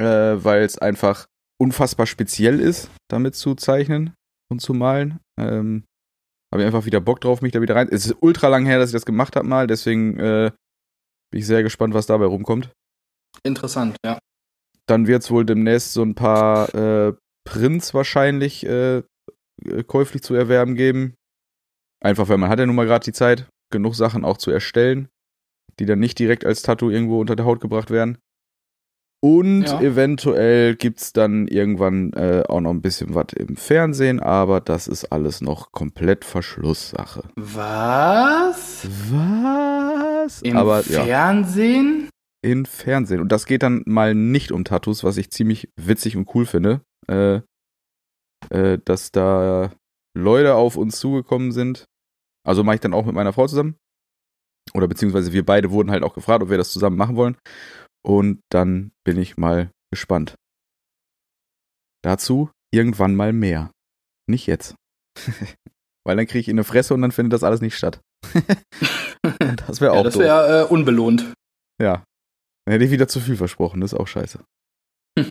Äh, 0.00 0.42
weil 0.42 0.62
es 0.62 0.78
einfach 0.78 1.26
unfassbar 1.60 2.06
speziell 2.06 2.58
ist, 2.60 2.90
damit 3.08 3.34
zu 3.36 3.54
zeichnen 3.54 4.14
und 4.50 4.60
zu 4.60 4.74
malen. 4.74 5.20
Ähm, 5.38 5.84
habe 6.52 6.62
ich 6.62 6.66
einfach 6.66 6.84
wieder 6.84 7.00
Bock 7.00 7.20
drauf, 7.20 7.40
mich 7.40 7.52
da 7.52 7.62
wieder 7.62 7.74
rein. 7.74 7.88
Es 7.90 8.06
ist 8.06 8.16
ultra 8.20 8.48
lang 8.48 8.66
her, 8.66 8.78
dass 8.78 8.90
ich 8.90 8.94
das 8.94 9.06
gemacht 9.06 9.36
habe 9.36 9.48
mal, 9.48 9.66
deswegen 9.66 10.18
äh, 10.20 10.52
bin 11.30 11.40
ich 11.40 11.46
sehr 11.46 11.62
gespannt, 11.62 11.94
was 11.94 12.06
dabei 12.06 12.26
rumkommt. 12.26 12.70
Interessant, 13.42 13.96
ja. 14.04 14.18
Dann 14.86 15.06
wird 15.06 15.22
es 15.22 15.30
wohl 15.30 15.46
demnächst 15.46 15.94
so 15.94 16.02
ein 16.02 16.14
paar 16.14 16.74
äh, 16.74 17.14
Prints 17.44 17.94
wahrscheinlich 17.94 18.66
äh, 18.66 18.98
äh, 18.98 19.84
käuflich 19.86 20.22
zu 20.22 20.34
erwerben 20.34 20.74
geben. 20.74 21.14
Einfach, 22.04 22.28
weil 22.28 22.38
man 22.38 22.50
hat 22.50 22.58
ja 22.58 22.66
nun 22.66 22.76
mal 22.76 22.86
gerade 22.86 23.04
die 23.04 23.12
Zeit, 23.12 23.48
genug 23.70 23.94
Sachen 23.94 24.24
auch 24.24 24.36
zu 24.36 24.50
erstellen, 24.50 25.08
die 25.78 25.86
dann 25.86 26.00
nicht 26.00 26.18
direkt 26.18 26.44
als 26.44 26.62
Tattoo 26.62 26.90
irgendwo 26.90 27.20
unter 27.20 27.36
der 27.36 27.46
Haut 27.46 27.60
gebracht 27.60 27.90
werden. 27.90 28.18
Und 29.24 29.62
Ja. 29.62 29.80
eventuell 29.80 30.74
gibt's 30.74 31.12
dann 31.12 31.46
irgendwann 31.46 32.12
äh, 32.14 32.42
auch 32.48 32.60
noch 32.60 32.70
ein 32.70 32.82
bisschen 32.82 33.14
was 33.14 33.26
im 33.36 33.56
Fernsehen, 33.56 34.18
aber 34.18 34.60
das 34.60 34.88
ist 34.88 35.12
alles 35.12 35.40
noch 35.40 35.70
komplett 35.70 36.24
Verschlusssache. 36.24 37.22
Was? 37.36 38.88
Was? 39.10 40.42
Im 40.42 40.56
aber 40.56 40.84
ja, 40.88 41.04
Fernsehen? 41.04 42.08
in 42.44 42.66
Fernsehen. 42.66 43.20
Und 43.20 43.30
das 43.30 43.46
geht 43.46 43.62
dann 43.62 43.82
mal 43.86 44.16
nicht 44.16 44.50
um 44.50 44.64
Tattoos, 44.64 45.04
was 45.04 45.16
ich 45.16 45.30
ziemlich 45.30 45.68
witzig 45.76 46.16
und 46.16 46.28
cool 46.34 46.44
finde. 46.44 46.80
Äh, 47.08 47.40
äh, 48.50 48.78
dass 48.84 49.12
da 49.12 49.70
Leute 50.18 50.56
auf 50.56 50.76
uns 50.76 50.98
zugekommen 50.98 51.52
sind. 51.52 51.84
Also 52.44 52.64
mache 52.64 52.74
ich 52.74 52.80
dann 52.80 52.94
auch 52.94 53.06
mit 53.06 53.14
meiner 53.14 53.32
Frau 53.32 53.46
zusammen. 53.46 53.76
Oder 54.74 54.88
beziehungsweise 54.88 55.32
wir 55.32 55.44
beide 55.46 55.70
wurden 55.70 55.92
halt 55.92 56.02
auch 56.02 56.14
gefragt, 56.14 56.42
ob 56.42 56.50
wir 56.50 56.58
das 56.58 56.72
zusammen 56.72 56.96
machen 56.96 57.14
wollen. 57.14 57.36
Und 58.04 58.40
dann 58.50 58.92
bin 59.04 59.18
ich 59.18 59.36
mal 59.36 59.70
gespannt. 59.90 60.34
Dazu 62.02 62.50
irgendwann 62.72 63.14
mal 63.14 63.32
mehr. 63.32 63.70
Nicht 64.28 64.46
jetzt. 64.46 64.74
Weil 66.04 66.16
dann 66.16 66.26
kriege 66.26 66.40
ich 66.40 66.48
in 66.48 66.56
eine 66.56 66.64
Fresse 66.64 66.94
und 66.94 67.02
dann 67.02 67.12
findet 67.12 67.32
das 67.32 67.44
alles 67.44 67.60
nicht 67.60 67.76
statt. 67.76 68.00
das 69.66 69.80
wäre 69.80 69.92
auch 69.92 69.96
Ja, 69.98 70.02
das 70.02 70.18
wäre 70.18 70.62
äh, 70.62 70.64
unbelohnt. 70.64 71.32
Ja. 71.80 72.04
Dann 72.64 72.72
hätte 72.72 72.84
ich 72.84 72.90
wieder 72.90 73.08
zu 73.08 73.20
viel 73.20 73.36
versprochen, 73.36 73.80
das 73.80 73.92
ist 73.92 73.98
auch 73.98 74.06
scheiße. 74.06 74.40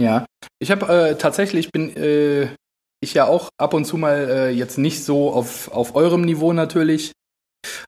ja, 0.00 0.26
ich 0.58 0.70
habe 0.70 0.86
äh, 0.88 1.16
tatsächlich 1.16 1.70
bin 1.70 1.94
äh, 1.96 2.54
ich 3.00 3.14
ja 3.14 3.26
auch 3.26 3.50
ab 3.58 3.74
und 3.74 3.84
zu 3.84 3.96
mal 3.96 4.28
äh, 4.28 4.50
jetzt 4.50 4.78
nicht 4.78 5.04
so 5.04 5.32
auf, 5.32 5.68
auf 5.68 5.94
eurem 5.94 6.22
Niveau 6.22 6.52
natürlich, 6.52 7.12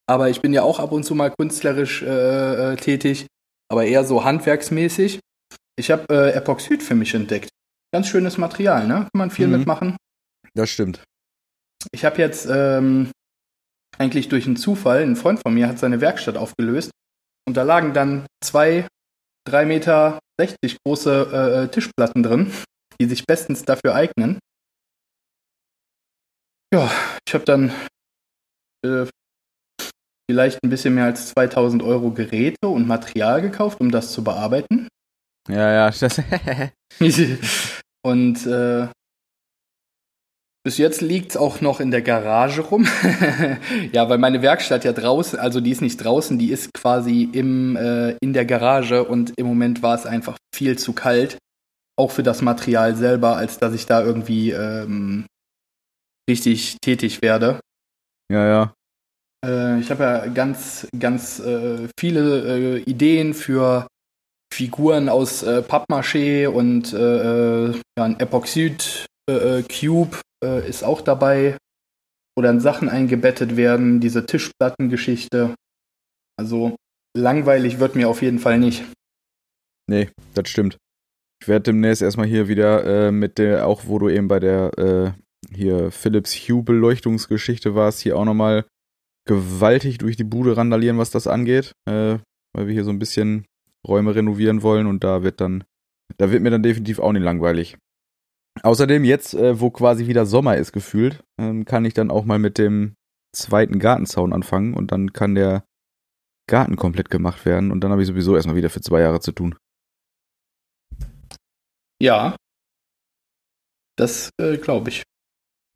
aber 0.06 0.28
ich 0.30 0.40
bin 0.40 0.52
ja 0.52 0.62
auch 0.62 0.78
ab 0.78 0.92
und 0.92 1.04
zu 1.04 1.14
mal 1.14 1.30
künstlerisch 1.30 2.02
äh, 2.02 2.72
äh, 2.72 2.76
tätig, 2.76 3.26
aber 3.70 3.84
eher 3.84 4.04
so 4.04 4.24
handwerksmäßig. 4.24 5.20
Ich 5.78 5.90
habe 5.90 6.04
äh, 6.10 6.32
Epoxid 6.32 6.82
für 6.82 6.94
mich 6.94 7.14
entdeckt. 7.14 7.48
Ganz 7.94 8.08
schönes 8.08 8.38
Material, 8.38 8.86
ne? 8.86 8.94
Kann 8.94 9.08
man 9.14 9.30
viel 9.30 9.46
Mhm. 9.48 9.56
mitmachen. 9.58 9.96
Das 10.54 10.70
stimmt. 10.70 11.02
Ich 11.92 12.04
habe 12.04 12.18
jetzt 12.18 12.46
ähm, 12.50 13.10
eigentlich 13.98 14.28
durch 14.28 14.46
einen 14.46 14.56
Zufall, 14.56 15.02
ein 15.02 15.16
Freund 15.16 15.40
von 15.40 15.54
mir 15.54 15.68
hat 15.68 15.78
seine 15.78 16.00
Werkstatt 16.00 16.36
aufgelöst 16.36 16.90
und 17.48 17.56
da 17.56 17.62
lagen 17.62 17.92
dann 17.94 18.26
zwei, 18.44 18.86
drei 19.44 19.64
Meter 19.64 20.18
60 20.38 20.76
große 20.84 21.66
äh, 21.68 21.68
Tischplatten 21.72 22.22
drin, 22.22 22.52
die 23.00 23.06
sich 23.06 23.24
bestens 23.26 23.64
dafür 23.64 23.94
eignen. 23.94 24.38
Ja, 26.72 26.90
ich 27.26 27.34
habe 27.34 27.44
dann 27.44 27.72
äh, 28.84 29.06
vielleicht 30.30 30.62
ein 30.62 30.70
bisschen 30.70 30.94
mehr 30.94 31.04
als 31.04 31.30
2000 31.30 31.82
Euro 31.82 32.10
Geräte 32.10 32.68
und 32.68 32.86
Material 32.86 33.42
gekauft, 33.42 33.80
um 33.80 33.90
das 33.90 34.12
zu 34.12 34.24
bearbeiten. 34.24 34.88
Ja, 35.48 35.72
ja, 35.72 35.90
das, 36.00 36.20
Und 38.04 38.46
äh, 38.46 38.88
bis 40.64 40.78
jetzt 40.78 41.00
liegt's 41.00 41.36
auch 41.36 41.60
noch 41.60 41.80
in 41.80 41.90
der 41.90 42.02
Garage 42.02 42.60
rum. 42.62 42.86
ja, 43.92 44.08
weil 44.08 44.18
meine 44.18 44.42
Werkstatt 44.42 44.84
ja 44.84 44.92
draußen, 44.92 45.38
also 45.38 45.60
die 45.60 45.70
ist 45.70 45.82
nicht 45.82 45.96
draußen, 45.98 46.38
die 46.38 46.50
ist 46.50 46.72
quasi 46.72 47.28
im, 47.32 47.76
äh, 47.76 48.16
in 48.20 48.32
der 48.32 48.44
Garage 48.44 49.04
und 49.04 49.32
im 49.36 49.46
Moment 49.46 49.82
war 49.82 49.96
es 49.96 50.06
einfach 50.06 50.36
viel 50.54 50.78
zu 50.78 50.92
kalt, 50.92 51.38
auch 51.96 52.12
für 52.12 52.22
das 52.22 52.42
Material 52.42 52.94
selber, 52.94 53.36
als 53.36 53.58
dass 53.58 53.74
ich 53.74 53.86
da 53.86 54.02
irgendwie 54.02 54.50
ähm, 54.50 55.26
richtig 56.30 56.76
tätig 56.80 57.22
werde. 57.22 57.60
ja, 58.30 58.46
ja. 58.46 58.74
Äh, 59.44 59.80
ich 59.80 59.90
habe 59.90 60.04
ja 60.04 60.26
ganz, 60.26 60.86
ganz 60.98 61.40
äh, 61.40 61.88
viele 61.98 62.78
äh, 62.78 62.82
Ideen 62.82 63.34
für 63.34 63.86
Figuren 64.52 65.08
aus 65.08 65.42
äh, 65.42 65.62
Pappmaché 65.62 66.46
und 66.48 66.92
äh, 66.92 67.68
äh, 67.68 67.80
ja, 67.98 68.04
ein 68.04 68.20
Epoxid 68.20 69.06
Cube 69.28 70.18
äh, 70.44 70.68
ist 70.68 70.82
auch 70.82 71.00
dabei, 71.00 71.56
wo 72.36 72.42
dann 72.42 72.60
Sachen 72.60 72.88
eingebettet 72.88 73.56
werden, 73.56 74.00
diese 74.00 74.26
Tischplattengeschichte. 74.26 75.54
Also 76.36 76.76
langweilig 77.16 77.78
wird 77.78 77.94
mir 77.94 78.08
auf 78.08 78.20
jeden 78.20 78.40
Fall 78.40 78.58
nicht. 78.58 78.84
Nee, 79.88 80.10
das 80.34 80.48
stimmt. 80.48 80.76
Ich 81.40 81.48
werde 81.48 81.64
demnächst 81.72 82.02
erstmal 82.02 82.26
hier 82.26 82.48
wieder 82.48 82.84
äh, 82.84 83.12
mit 83.12 83.38
der, 83.38 83.66
auch 83.66 83.86
wo 83.86 83.98
du 83.98 84.08
eben 84.08 84.28
bei 84.28 84.40
der 84.40 84.78
äh, 84.78 85.54
hier 85.54 85.90
Philips 85.90 86.34
Hue 86.34 86.62
Beleuchtungsgeschichte 86.62 87.74
warst, 87.74 88.00
hier 88.00 88.16
auch 88.16 88.24
nochmal 88.24 88.64
gewaltig 89.26 89.98
durch 89.98 90.16
die 90.16 90.24
Bude 90.24 90.56
randalieren, 90.56 90.98
was 90.98 91.10
das 91.10 91.26
angeht, 91.26 91.72
äh, 91.88 92.18
weil 92.54 92.66
wir 92.66 92.72
hier 92.72 92.84
so 92.84 92.90
ein 92.90 92.98
bisschen 92.98 93.46
Räume 93.86 94.14
renovieren 94.14 94.62
wollen 94.62 94.86
und 94.86 95.04
da 95.04 95.22
wird 95.22 95.40
dann, 95.40 95.64
da 96.18 96.30
wird 96.30 96.42
mir 96.42 96.50
dann 96.50 96.62
definitiv 96.62 96.98
auch 96.98 97.12
nicht 97.12 97.22
langweilig. 97.22 97.76
Außerdem 98.62 99.04
jetzt, 99.04 99.34
äh, 99.34 99.60
wo 99.60 99.70
quasi 99.70 100.06
wieder 100.06 100.26
Sommer 100.26 100.56
ist 100.56 100.72
gefühlt, 100.72 101.22
ähm, 101.40 101.64
kann 101.64 101.84
ich 101.84 101.94
dann 101.94 102.10
auch 102.10 102.24
mal 102.24 102.38
mit 102.38 102.58
dem 102.58 102.94
zweiten 103.34 103.78
Gartenzaun 103.78 104.32
anfangen 104.32 104.74
und 104.74 104.92
dann 104.92 105.12
kann 105.12 105.34
der 105.34 105.64
Garten 106.48 106.76
komplett 106.76 107.08
gemacht 107.08 107.46
werden 107.46 107.70
und 107.70 107.80
dann 107.80 107.92
habe 107.92 108.02
ich 108.02 108.08
sowieso 108.08 108.36
erstmal 108.36 108.56
wieder 108.56 108.70
für 108.70 108.82
zwei 108.82 109.00
Jahre 109.00 109.20
zu 109.20 109.32
tun. 109.32 109.56
Ja, 112.00 112.36
das 113.96 114.30
äh, 114.40 114.56
glaube 114.58 114.90
ich. 114.90 115.02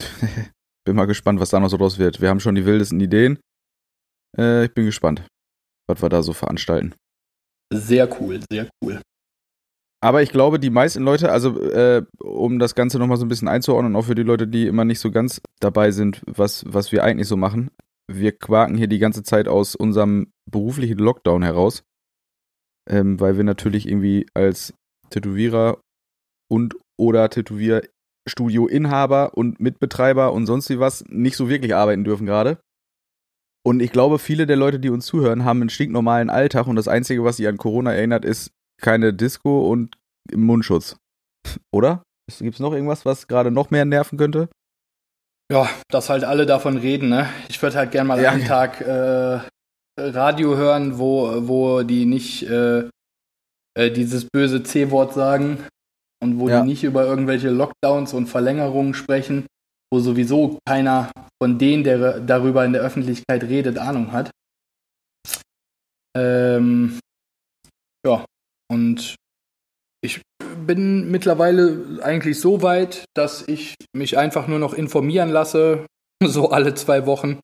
Bin 0.86 0.94
mal 0.94 1.06
gespannt, 1.06 1.40
was 1.40 1.50
da 1.50 1.58
noch 1.58 1.68
so 1.68 1.76
draus 1.76 1.98
wird. 1.98 2.20
Wir 2.20 2.28
haben 2.28 2.38
schon 2.38 2.54
die 2.54 2.64
wildesten 2.64 3.00
Ideen. 3.00 3.40
Äh, 4.38 4.66
ich 4.66 4.72
bin 4.72 4.86
gespannt, 4.86 5.26
was 5.88 6.00
wir 6.00 6.08
da 6.08 6.22
so 6.22 6.32
veranstalten. 6.32 6.94
Sehr 7.74 8.08
cool, 8.20 8.40
sehr 8.48 8.68
cool. 8.82 9.00
Aber 10.00 10.22
ich 10.22 10.30
glaube, 10.30 10.60
die 10.60 10.70
meisten 10.70 11.02
Leute, 11.02 11.32
also 11.32 11.60
äh, 11.60 12.04
um 12.22 12.60
das 12.60 12.76
Ganze 12.76 13.00
nochmal 13.00 13.16
so 13.16 13.24
ein 13.24 13.28
bisschen 13.28 13.48
einzuordnen, 13.48 13.96
auch 13.96 14.04
für 14.04 14.14
die 14.14 14.22
Leute, 14.22 14.46
die 14.46 14.68
immer 14.68 14.84
nicht 14.84 15.00
so 15.00 15.10
ganz 15.10 15.40
dabei 15.58 15.90
sind, 15.90 16.22
was, 16.26 16.64
was 16.68 16.92
wir 16.92 17.02
eigentlich 17.02 17.26
so 17.26 17.36
machen. 17.36 17.72
Wir 18.06 18.30
quaken 18.30 18.76
hier 18.76 18.86
die 18.86 19.00
ganze 19.00 19.24
Zeit 19.24 19.48
aus 19.48 19.74
unserem 19.74 20.30
beruflichen 20.48 20.98
Lockdown 20.98 21.42
heraus, 21.42 21.82
ähm, 22.88 23.18
weil 23.18 23.36
wir 23.36 23.42
natürlich 23.42 23.88
irgendwie 23.88 24.26
als 24.34 24.72
Tätowierer 25.10 25.80
und 26.48 26.76
oder 26.96 27.28
Tätowierstudio-Inhaber 28.26 29.34
und 29.36 29.60
Mitbetreiber 29.60 30.32
und 30.32 30.46
sonst 30.46 30.68
wie 30.70 30.78
was 30.80 31.04
nicht 31.08 31.36
so 31.36 31.48
wirklich 31.48 31.74
arbeiten 31.74 32.04
dürfen 32.04 32.26
gerade. 32.26 32.58
Und 33.64 33.80
ich 33.80 33.90
glaube, 33.90 34.18
viele 34.18 34.46
der 34.46 34.56
Leute, 34.56 34.78
die 34.78 34.90
uns 34.90 35.06
zuhören, 35.06 35.44
haben 35.44 35.60
einen 35.60 35.70
stinknormalen 35.70 36.30
Alltag 36.30 36.66
und 36.66 36.76
das 36.76 36.88
Einzige, 36.88 37.24
was 37.24 37.36
sie 37.36 37.48
an 37.48 37.56
Corona 37.56 37.92
erinnert, 37.92 38.24
ist 38.24 38.52
keine 38.80 39.12
Disco 39.12 39.68
und 39.70 39.96
Mundschutz. 40.32 40.96
Oder? 41.72 42.02
Gibt 42.38 42.54
es 42.54 42.60
noch 42.60 42.72
irgendwas, 42.72 43.04
was 43.04 43.26
gerade 43.28 43.50
noch 43.50 43.70
mehr 43.70 43.84
nerven 43.84 44.18
könnte? 44.18 44.48
Ja, 45.50 45.68
dass 45.90 46.10
halt 46.10 46.24
alle 46.24 46.44
davon 46.44 46.76
reden, 46.76 47.08
ne? 47.08 47.28
Ich 47.48 47.60
würde 47.62 47.76
halt 47.76 47.92
gern 47.92 48.06
mal 48.06 48.20
Ja. 48.20 48.30
einen 48.30 48.44
Tag 48.44 48.80
äh, 48.80 49.40
Radio 49.98 50.56
hören, 50.56 50.98
wo, 50.98 51.48
wo 51.48 51.82
die 51.82 52.04
nicht 52.04 52.42
äh, 52.48 52.88
äh, 53.78 53.90
dieses 53.92 54.26
böse 54.32 54.62
C-Wort 54.64 55.14
sagen 55.14 55.58
und 56.22 56.38
wo 56.38 56.48
Ja. 56.48 56.60
die 56.60 56.68
nicht 56.68 56.84
über 56.84 57.04
irgendwelche 57.06 57.50
Lockdowns 57.50 58.12
und 58.14 58.26
Verlängerungen 58.26 58.94
sprechen, 58.94 59.46
wo 59.92 60.00
sowieso 60.00 60.58
keiner 60.66 61.10
von 61.42 61.58
denen, 61.58 61.84
der 61.84 62.20
darüber 62.20 62.64
in 62.64 62.72
der 62.72 62.82
Öffentlichkeit 62.82 63.44
redet, 63.44 63.78
Ahnung 63.78 64.12
hat. 64.12 64.30
Ähm, 66.16 66.98
ja, 68.06 68.24
und 68.70 69.16
ich 70.02 70.22
bin 70.66 71.10
mittlerweile 71.10 72.00
eigentlich 72.02 72.40
so 72.40 72.62
weit, 72.62 73.04
dass 73.14 73.46
ich 73.46 73.74
mich 73.94 74.16
einfach 74.16 74.48
nur 74.48 74.58
noch 74.58 74.72
informieren 74.74 75.28
lasse, 75.28 75.86
so 76.24 76.50
alle 76.50 76.74
zwei 76.74 77.06
Wochen. 77.06 77.40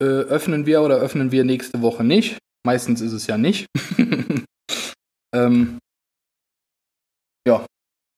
Äh, 0.00 0.06
öffnen 0.06 0.64
wir 0.64 0.82
oder 0.82 0.96
öffnen 0.98 1.32
wir 1.32 1.44
nächste 1.44 1.82
Woche 1.82 2.04
nicht? 2.04 2.38
Meistens 2.64 3.00
ist 3.00 3.12
es 3.12 3.26
ja 3.26 3.36
nicht. 3.36 3.66
ähm, 5.34 5.78
ja, 7.48 7.64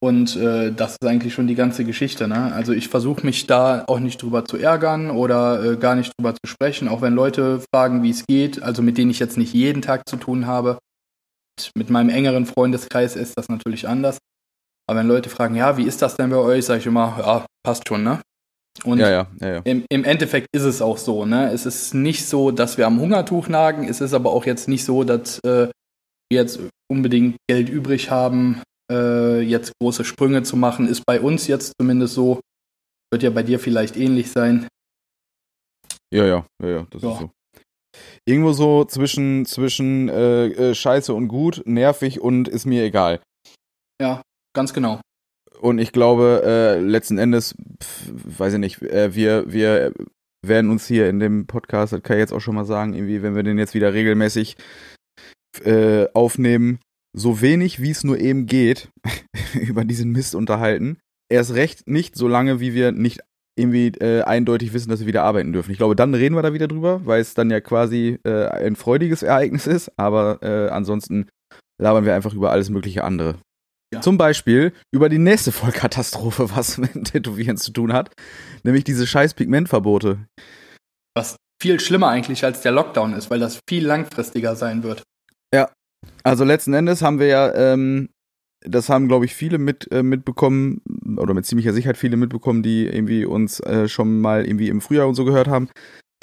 und 0.02 0.34
äh, 0.36 0.72
das 0.72 0.92
ist 0.92 1.06
eigentlich 1.06 1.34
schon 1.34 1.46
die 1.46 1.54
ganze 1.54 1.84
Geschichte. 1.84 2.26
Ne? 2.26 2.52
Also 2.54 2.72
ich 2.72 2.88
versuche 2.88 3.24
mich 3.24 3.46
da 3.46 3.84
auch 3.86 4.00
nicht 4.00 4.22
drüber 4.22 4.46
zu 4.46 4.56
ärgern 4.56 5.10
oder 5.10 5.62
äh, 5.62 5.76
gar 5.76 5.94
nicht 5.94 6.12
drüber 6.16 6.34
zu 6.34 6.46
sprechen, 6.46 6.88
auch 6.88 7.02
wenn 7.02 7.14
Leute 7.14 7.62
fragen, 7.72 8.02
wie 8.02 8.10
es 8.10 8.24
geht, 8.26 8.62
also 8.62 8.82
mit 8.82 8.96
denen 8.96 9.10
ich 9.10 9.18
jetzt 9.18 9.36
nicht 9.36 9.52
jeden 9.52 9.82
Tag 9.82 10.08
zu 10.08 10.16
tun 10.16 10.46
habe. 10.46 10.78
Mit 11.74 11.90
meinem 11.90 12.08
engeren 12.08 12.46
Freundeskreis 12.46 13.14
ist 13.14 13.36
das 13.36 13.50
natürlich 13.50 13.86
anders. 13.86 14.18
Aber 14.88 15.00
wenn 15.00 15.08
Leute 15.08 15.28
fragen, 15.28 15.54
ja, 15.54 15.76
wie 15.76 15.84
ist 15.84 16.00
das 16.00 16.16
denn 16.16 16.30
bei 16.30 16.36
euch, 16.36 16.64
sage 16.64 16.80
ich 16.80 16.86
immer, 16.86 17.16
ja, 17.18 17.46
passt 17.62 17.86
schon, 17.86 18.02
ne? 18.02 18.20
Und 18.84 18.98
ja, 18.98 19.10
ja, 19.10 19.26
ja, 19.40 19.48
ja. 19.54 19.60
im, 19.64 19.84
im 19.90 20.04
Endeffekt 20.04 20.48
ist 20.52 20.62
es 20.62 20.80
auch 20.80 20.96
so, 20.96 21.26
ne? 21.26 21.52
Es 21.52 21.66
ist 21.66 21.92
nicht 21.92 22.26
so, 22.26 22.50
dass 22.50 22.78
wir 22.78 22.86
am 22.86 22.98
Hungertuch 22.98 23.48
nagen, 23.48 23.86
es 23.86 24.00
ist 24.00 24.14
aber 24.14 24.32
auch 24.32 24.46
jetzt 24.46 24.68
nicht 24.68 24.84
so, 24.84 25.04
dass 25.04 25.38
äh, 25.40 25.68
wir 26.30 26.40
jetzt 26.40 26.60
unbedingt 26.90 27.36
Geld 27.46 27.68
übrig 27.68 28.10
haben, 28.10 28.62
äh, 28.90 29.40
jetzt 29.40 29.72
große 29.80 30.04
Sprünge 30.04 30.42
zu 30.42 30.56
machen. 30.56 30.88
Ist 30.88 31.04
bei 31.06 31.20
uns 31.20 31.46
jetzt 31.46 31.72
zumindest 31.80 32.14
so. 32.14 32.40
Wird 33.12 33.22
ja 33.22 33.30
bei 33.30 33.42
dir 33.42 33.58
vielleicht 33.58 33.96
ähnlich 33.96 34.30
sein. 34.30 34.68
Ja, 36.12 36.24
ja, 36.26 36.46
ja, 36.62 36.68
ja, 36.68 36.86
das 36.90 37.02
Ja. 37.02 37.12
ist 37.12 37.18
so. 37.20 37.30
irgendwo 38.24 38.52
so 38.52 38.84
zwischen, 38.84 39.46
zwischen 39.46 40.08
äh, 40.08 40.46
äh, 40.46 40.74
Scheiße 40.74 41.12
und 41.14 41.28
gut, 41.28 41.62
nervig 41.66 42.20
und 42.20 42.48
ist 42.48 42.66
mir 42.66 42.84
egal. 42.84 43.20
Ja, 44.00 44.22
ganz 44.54 44.72
genau. 44.72 45.00
Und 45.60 45.78
ich 45.78 45.92
glaube, 45.92 46.42
äh, 46.44 46.80
letzten 46.80 47.18
Endes, 47.18 47.54
pf, 47.82 48.38
weiß 48.38 48.54
ich 48.54 48.58
nicht, 48.60 48.82
äh, 48.82 49.14
wir, 49.14 49.52
wir 49.52 49.92
werden 50.46 50.70
uns 50.70 50.86
hier 50.86 51.08
in 51.08 51.20
dem 51.20 51.46
Podcast, 51.46 51.92
das 51.92 52.02
kann 52.02 52.16
ich 52.16 52.20
jetzt 52.20 52.32
auch 52.32 52.40
schon 52.40 52.54
mal 52.54 52.64
sagen, 52.64 52.94
irgendwie, 52.94 53.22
wenn 53.22 53.34
wir 53.34 53.42
den 53.42 53.58
jetzt 53.58 53.74
wieder 53.74 53.92
regelmäßig 53.92 54.56
äh, 55.64 56.06
aufnehmen, 56.14 56.78
so 57.12 57.40
wenig 57.40 57.80
wie 57.80 57.90
es 57.90 58.04
nur 58.04 58.18
eben 58.18 58.46
geht, 58.46 58.88
über 59.54 59.84
diesen 59.84 60.12
Mist 60.12 60.34
unterhalten. 60.34 60.98
Erst 61.28 61.54
recht 61.54 61.88
nicht 61.88 62.16
so 62.16 62.28
lange, 62.28 62.60
wie 62.60 62.74
wir 62.74 62.92
nicht 62.92 63.20
irgendwie 63.56 63.88
äh, 64.00 64.22
eindeutig 64.22 64.72
wissen, 64.72 64.90
dass 64.90 65.00
wir 65.00 65.06
wieder 65.06 65.22
arbeiten 65.22 65.52
dürfen. 65.52 65.70
Ich 65.70 65.78
glaube, 65.78 65.96
dann 65.96 66.14
reden 66.14 66.34
wir 66.34 66.42
da 66.42 66.52
wieder 66.52 66.68
drüber, 66.68 67.04
weil 67.04 67.20
es 67.20 67.34
dann 67.34 67.50
ja 67.50 67.60
quasi 67.60 68.18
äh, 68.24 68.46
ein 68.46 68.76
freudiges 68.76 69.22
Ereignis 69.22 69.66
ist, 69.66 69.92
aber 69.96 70.38
äh, 70.42 70.70
ansonsten 70.70 71.28
labern 71.80 72.04
wir 72.04 72.14
einfach 72.14 72.34
über 72.34 72.50
alles 72.50 72.70
mögliche 72.70 73.04
andere. 73.04 73.36
Ja. 73.92 74.00
Zum 74.00 74.18
Beispiel 74.18 74.72
über 74.92 75.08
die 75.08 75.18
nächste 75.18 75.52
Vollkatastrophe, 75.52 76.50
was 76.50 76.78
mit 76.78 77.04
Tätowieren 77.04 77.56
zu 77.56 77.72
tun 77.72 77.92
hat, 77.92 78.10
nämlich 78.62 78.84
diese 78.84 79.06
scheiß 79.06 79.34
Pigmentverbote. 79.34 80.26
Was 81.16 81.36
viel 81.60 81.80
schlimmer 81.80 82.08
eigentlich 82.08 82.44
als 82.44 82.62
der 82.62 82.72
Lockdown 82.72 83.14
ist, 83.14 83.30
weil 83.30 83.40
das 83.40 83.60
viel 83.68 83.84
langfristiger 83.84 84.54
sein 84.56 84.82
wird. 84.82 85.02
Also 86.22 86.44
letzten 86.44 86.74
Endes 86.74 87.02
haben 87.02 87.18
wir 87.18 87.26
ja, 87.26 87.54
ähm, 87.54 88.10
das 88.62 88.88
haben 88.88 89.08
glaube 89.08 89.24
ich 89.24 89.34
viele 89.34 89.58
mit 89.58 89.90
äh, 89.90 90.02
mitbekommen 90.02 90.82
oder 91.16 91.34
mit 91.34 91.46
ziemlicher 91.46 91.72
Sicherheit 91.72 91.96
viele 91.96 92.16
mitbekommen, 92.16 92.62
die 92.62 92.86
irgendwie 92.86 93.24
uns 93.24 93.60
äh, 93.60 93.88
schon 93.88 94.20
mal 94.20 94.44
irgendwie 94.44 94.68
im 94.68 94.80
Frühjahr 94.80 95.08
und 95.08 95.14
so 95.14 95.24
gehört 95.24 95.48
haben. 95.48 95.68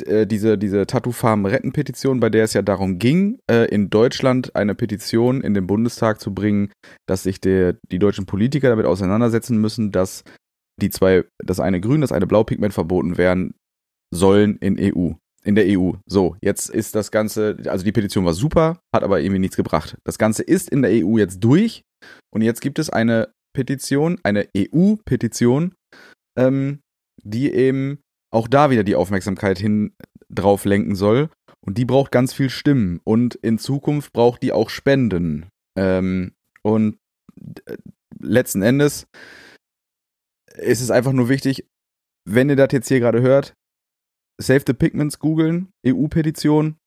Äh, 0.06 0.28
diese, 0.28 0.58
diese 0.58 0.86
Tattoo-Farm-Retten-Petition, 0.86 2.20
bei 2.20 2.30
der 2.30 2.44
es 2.44 2.54
ja 2.54 2.62
darum 2.62 3.00
ging, 3.00 3.40
äh, 3.50 3.66
in 3.66 3.90
Deutschland 3.90 4.56
eine 4.56 4.76
Petition 4.76 5.42
in 5.42 5.54
den 5.54 5.66
Bundestag 5.66 6.22
zu 6.22 6.34
bringen, 6.34 6.72
dass 7.08 7.24
sich 7.24 7.42
der, 7.42 7.78
die 7.92 8.00
deutschen 8.00 8.26
Politiker 8.26 8.70
damit 8.70 8.86
auseinandersetzen 8.86 9.58
müssen, 9.58 9.92
dass 9.92 10.24
die 10.80 10.90
zwei, 10.92 11.24
das 11.44 11.60
eine 11.60 11.82
Grün, 11.82 12.02
das 12.02 12.12
eine 12.12 12.28
Blaupigment 12.28 12.74
verboten 12.74 13.18
werden 13.18 13.56
sollen 14.14 14.58
in 14.58 14.78
EU. 14.80 15.14
In 15.48 15.56
der 15.56 15.66
EU. 15.66 15.94
So, 16.06 16.36
jetzt 16.42 16.70
ist 16.70 16.94
das 16.94 17.10
Ganze, 17.10 17.58
also 17.68 17.86
die 17.86 17.94
Petition 17.94 18.26
war 18.26 18.34
super, 18.34 18.82
hat 18.94 19.04
aber 19.04 19.22
irgendwie 19.22 19.40
nichts 19.40 19.56
gebracht. 19.56 19.96
Das 20.04 20.18
Ganze 20.18 20.44
ist 20.44 20.70
in 20.70 20.82
der 20.82 20.92
EU 20.92 21.18
jetzt 21.18 21.40
durch 21.40 21.84
und 22.34 22.42
jetzt 22.42 22.60
gibt 22.60 22.80
es 22.80 22.90
eine 22.90 23.30
Petition, 23.56 24.20
eine 24.24 24.50
EU-Petition, 24.56 25.74
ähm, 26.38 26.82
die 27.24 27.54
eben 27.54 28.00
auch 28.30 28.50
da 28.50 28.70
wieder 28.70 28.84
die 28.84 28.96
Aufmerksamkeit 28.96 29.58
hin 29.58 29.94
drauf 30.30 30.66
lenken 30.66 30.96
soll. 30.96 31.30
Und 31.66 31.78
die 31.78 31.86
braucht 31.86 32.12
ganz 32.12 32.34
viel 32.34 32.50
Stimmen. 32.50 33.00
Und 33.04 33.36
in 33.36 33.58
Zukunft 33.58 34.14
braucht 34.14 34.44
die 34.44 34.52
auch 34.52 34.70
Spenden. 34.70 35.48
Ähm, 35.78 36.34
und 36.62 36.98
äh, 37.66 37.78
letzten 38.20 38.62
Endes 38.62 39.08
ist 40.56 40.82
es 40.82 40.92
einfach 40.92 41.14
nur 41.14 41.30
wichtig, 41.30 41.66
wenn 42.26 42.50
ihr 42.50 42.56
das 42.56 42.70
jetzt 42.72 42.90
hier 42.90 43.00
gerade 43.00 43.22
hört, 43.22 43.54
Save 44.40 44.64
the 44.68 44.74
Pigments 44.74 45.20
googeln, 45.20 45.70
EU-Petition 45.86 46.78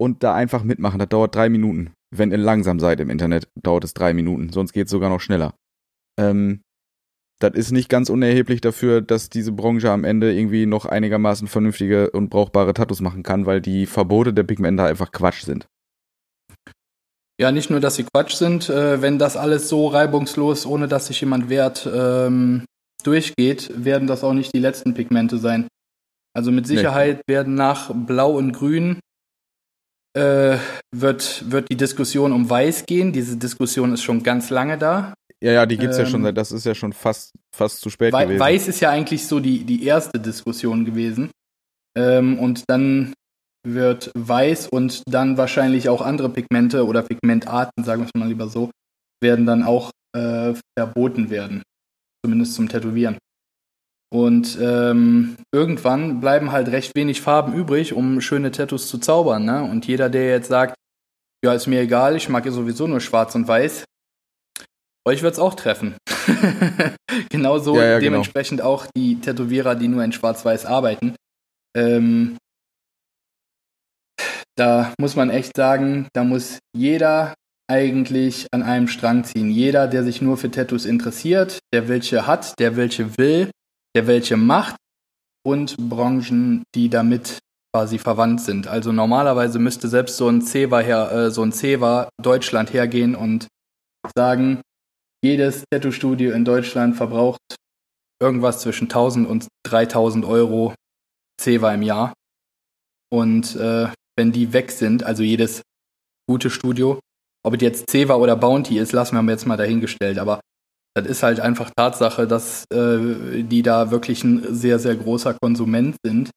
und 0.00 0.22
da 0.22 0.34
einfach 0.34 0.62
mitmachen. 0.64 0.98
Das 0.98 1.08
dauert 1.08 1.34
drei 1.34 1.48
Minuten. 1.48 1.92
Wenn 2.10 2.30
ihr 2.30 2.38
langsam 2.38 2.80
seid 2.80 3.00
im 3.00 3.10
Internet, 3.10 3.48
dauert 3.62 3.84
es 3.84 3.94
drei 3.94 4.14
Minuten. 4.14 4.50
Sonst 4.50 4.72
geht 4.72 4.86
es 4.86 4.90
sogar 4.90 5.10
noch 5.10 5.20
schneller. 5.20 5.54
Ähm, 6.18 6.62
das 7.40 7.54
ist 7.54 7.70
nicht 7.70 7.88
ganz 7.88 8.10
unerheblich 8.10 8.60
dafür, 8.60 9.00
dass 9.00 9.28
diese 9.28 9.52
Branche 9.52 9.90
am 9.90 10.04
Ende 10.04 10.32
irgendwie 10.32 10.66
noch 10.66 10.86
einigermaßen 10.86 11.46
vernünftige 11.46 12.10
und 12.10 12.30
brauchbare 12.30 12.74
Tattoos 12.74 13.00
machen 13.00 13.22
kann, 13.22 13.46
weil 13.46 13.60
die 13.60 13.86
Verbote 13.86 14.32
der 14.32 14.42
Pigmente 14.42 14.82
einfach 14.82 15.12
Quatsch 15.12 15.44
sind. 15.44 15.66
Ja, 17.40 17.52
nicht 17.52 17.70
nur, 17.70 17.78
dass 17.78 17.94
sie 17.94 18.04
Quatsch 18.04 18.34
sind, 18.34 18.68
äh, 18.68 19.00
wenn 19.00 19.20
das 19.20 19.36
alles 19.36 19.68
so 19.68 19.86
reibungslos, 19.86 20.66
ohne 20.66 20.88
dass 20.88 21.06
sich 21.06 21.20
jemand 21.20 21.48
wehrt, 21.48 21.88
ähm, 21.92 22.64
durchgeht, 23.04 23.70
werden 23.76 24.08
das 24.08 24.24
auch 24.24 24.32
nicht 24.32 24.52
die 24.52 24.58
letzten 24.58 24.94
Pigmente 24.94 25.38
sein. 25.38 25.68
Also 26.38 26.52
mit 26.52 26.68
Sicherheit 26.68 27.16
nee. 27.26 27.34
werden 27.34 27.56
nach 27.56 27.90
Blau 27.92 28.36
und 28.36 28.52
Grün 28.52 29.00
äh, 30.16 30.56
wird, 30.94 31.50
wird 31.50 31.68
die 31.68 31.76
Diskussion 31.76 32.30
um 32.30 32.48
Weiß 32.48 32.86
gehen. 32.86 33.12
Diese 33.12 33.36
Diskussion 33.36 33.92
ist 33.92 34.04
schon 34.04 34.22
ganz 34.22 34.48
lange 34.48 34.78
da. 34.78 35.14
Ja, 35.42 35.50
ja, 35.50 35.66
die 35.66 35.76
gibt's 35.76 35.98
ähm, 35.98 36.04
ja 36.04 36.08
schon, 36.08 36.24
ähm, 36.24 36.34
das 36.36 36.52
ist 36.52 36.64
ja 36.64 36.76
schon 36.76 36.92
fast, 36.92 37.32
fast 37.52 37.80
zu 37.80 37.90
spät 37.90 38.12
We 38.12 38.22
gewesen. 38.22 38.38
Weiß 38.38 38.68
ist 38.68 38.78
ja 38.78 38.90
eigentlich 38.90 39.26
so 39.26 39.40
die, 39.40 39.64
die 39.64 39.84
erste 39.84 40.20
Diskussion 40.20 40.84
gewesen. 40.84 41.32
Ähm, 41.96 42.38
und 42.38 42.62
dann 42.68 43.14
wird 43.66 44.12
Weiß 44.14 44.68
und 44.68 45.02
dann 45.08 45.38
wahrscheinlich 45.38 45.88
auch 45.88 46.02
andere 46.02 46.28
Pigmente 46.28 46.86
oder 46.86 47.02
Pigmentarten, 47.02 47.82
sagen 47.82 48.02
wir 48.02 48.06
es 48.06 48.14
mal 48.14 48.28
lieber 48.28 48.46
so, 48.46 48.70
werden 49.20 49.44
dann 49.44 49.64
auch 49.64 49.90
äh, 50.16 50.54
verboten 50.78 51.30
werden. 51.30 51.64
Zumindest 52.24 52.54
zum 52.54 52.68
Tätowieren. 52.68 53.18
Und 54.10 54.58
ähm, 54.60 55.36
irgendwann 55.52 56.20
bleiben 56.20 56.50
halt 56.50 56.68
recht 56.68 56.94
wenig 56.94 57.20
Farben 57.20 57.52
übrig, 57.52 57.92
um 57.92 58.20
schöne 58.20 58.50
Tattoos 58.50 58.88
zu 58.88 58.98
zaubern. 58.98 59.44
Ne? 59.44 59.62
Und 59.62 59.86
jeder, 59.86 60.08
der 60.08 60.28
jetzt 60.28 60.48
sagt, 60.48 60.74
ja, 61.44 61.52
ist 61.52 61.66
mir 61.66 61.80
egal, 61.80 62.16
ich 62.16 62.28
mag 62.28 62.44
ja 62.46 62.52
sowieso 62.52 62.86
nur 62.86 63.00
schwarz 63.00 63.34
und 63.34 63.46
weiß, 63.46 63.84
euch 65.06 65.22
wird 65.22 65.34
es 65.34 65.38
auch 65.38 65.54
treffen. 65.54 65.96
Genauso 67.30 67.76
ja, 67.76 67.84
ja, 67.84 67.98
genau. 67.98 68.10
dementsprechend 68.10 68.60
genau. 68.60 68.70
auch 68.70 68.86
die 68.96 69.20
Tätowierer, 69.20 69.74
die 69.74 69.88
nur 69.88 70.02
in 70.02 70.12
Schwarz-Weiß 70.12 70.66
arbeiten. 70.66 71.14
Ähm, 71.76 72.36
da 74.56 74.92
muss 74.98 75.16
man 75.16 75.30
echt 75.30 75.56
sagen, 75.56 76.08
da 76.12 76.24
muss 76.24 76.58
jeder 76.74 77.34
eigentlich 77.70 78.46
an 78.52 78.62
einem 78.62 78.88
Strang 78.88 79.24
ziehen. 79.24 79.50
Jeder, 79.50 79.86
der 79.86 80.02
sich 80.02 80.20
nur 80.20 80.36
für 80.36 80.50
Tattoos 80.50 80.84
interessiert, 80.84 81.58
der 81.72 81.88
welche 81.88 82.26
hat, 82.26 82.58
der 82.58 82.76
welche 82.76 83.16
will, 83.18 83.50
der 83.98 84.06
welche 84.06 84.36
macht 84.36 84.76
und 85.44 85.76
Branchen, 85.76 86.62
die 86.76 86.88
damit 86.88 87.40
quasi 87.74 87.98
verwandt 87.98 88.40
sind. 88.40 88.68
Also 88.68 88.92
normalerweise 88.92 89.58
müsste 89.58 89.88
selbst 89.88 90.16
so 90.16 90.28
ein 90.28 90.40
her, 90.82 91.10
äh, 91.10 91.30
so 91.32 91.42
Deutschland 92.22 92.72
hergehen 92.72 93.16
und 93.16 93.48
sagen, 94.14 94.60
jedes 95.20 95.64
Tattoo-Studio 95.72 96.30
in 96.32 96.44
Deutschland 96.44 96.94
verbraucht 96.94 97.40
irgendwas 98.22 98.60
zwischen 98.60 98.84
1000 98.84 99.28
und 99.28 99.48
3000 99.66 100.24
Euro 100.24 100.74
Ceva 101.40 101.74
im 101.74 101.82
Jahr. 101.82 102.12
Und 103.10 103.56
äh, 103.56 103.88
wenn 104.16 104.30
die 104.30 104.52
weg 104.52 104.70
sind, 104.70 105.02
also 105.02 105.24
jedes 105.24 105.62
gute 106.28 106.50
Studio, 106.50 107.00
ob 107.44 107.54
es 107.54 107.62
jetzt 107.62 107.90
Ceva 107.90 108.14
oder 108.14 108.36
Bounty 108.36 108.78
ist, 108.78 108.92
lassen 108.92 109.16
wir 109.16 109.32
jetzt 109.32 109.46
mal 109.46 109.56
dahingestellt. 109.56 110.20
Aber 110.20 110.38
das 111.00 111.10
ist 111.10 111.22
halt 111.22 111.40
einfach 111.40 111.70
Tatsache, 111.76 112.26
dass 112.26 112.64
äh, 112.72 113.42
die 113.42 113.62
da 113.62 113.90
wirklich 113.90 114.24
ein 114.24 114.54
sehr, 114.54 114.78
sehr 114.78 114.96
großer 114.96 115.34
Konsument 115.34 115.96
sind. 116.04 116.30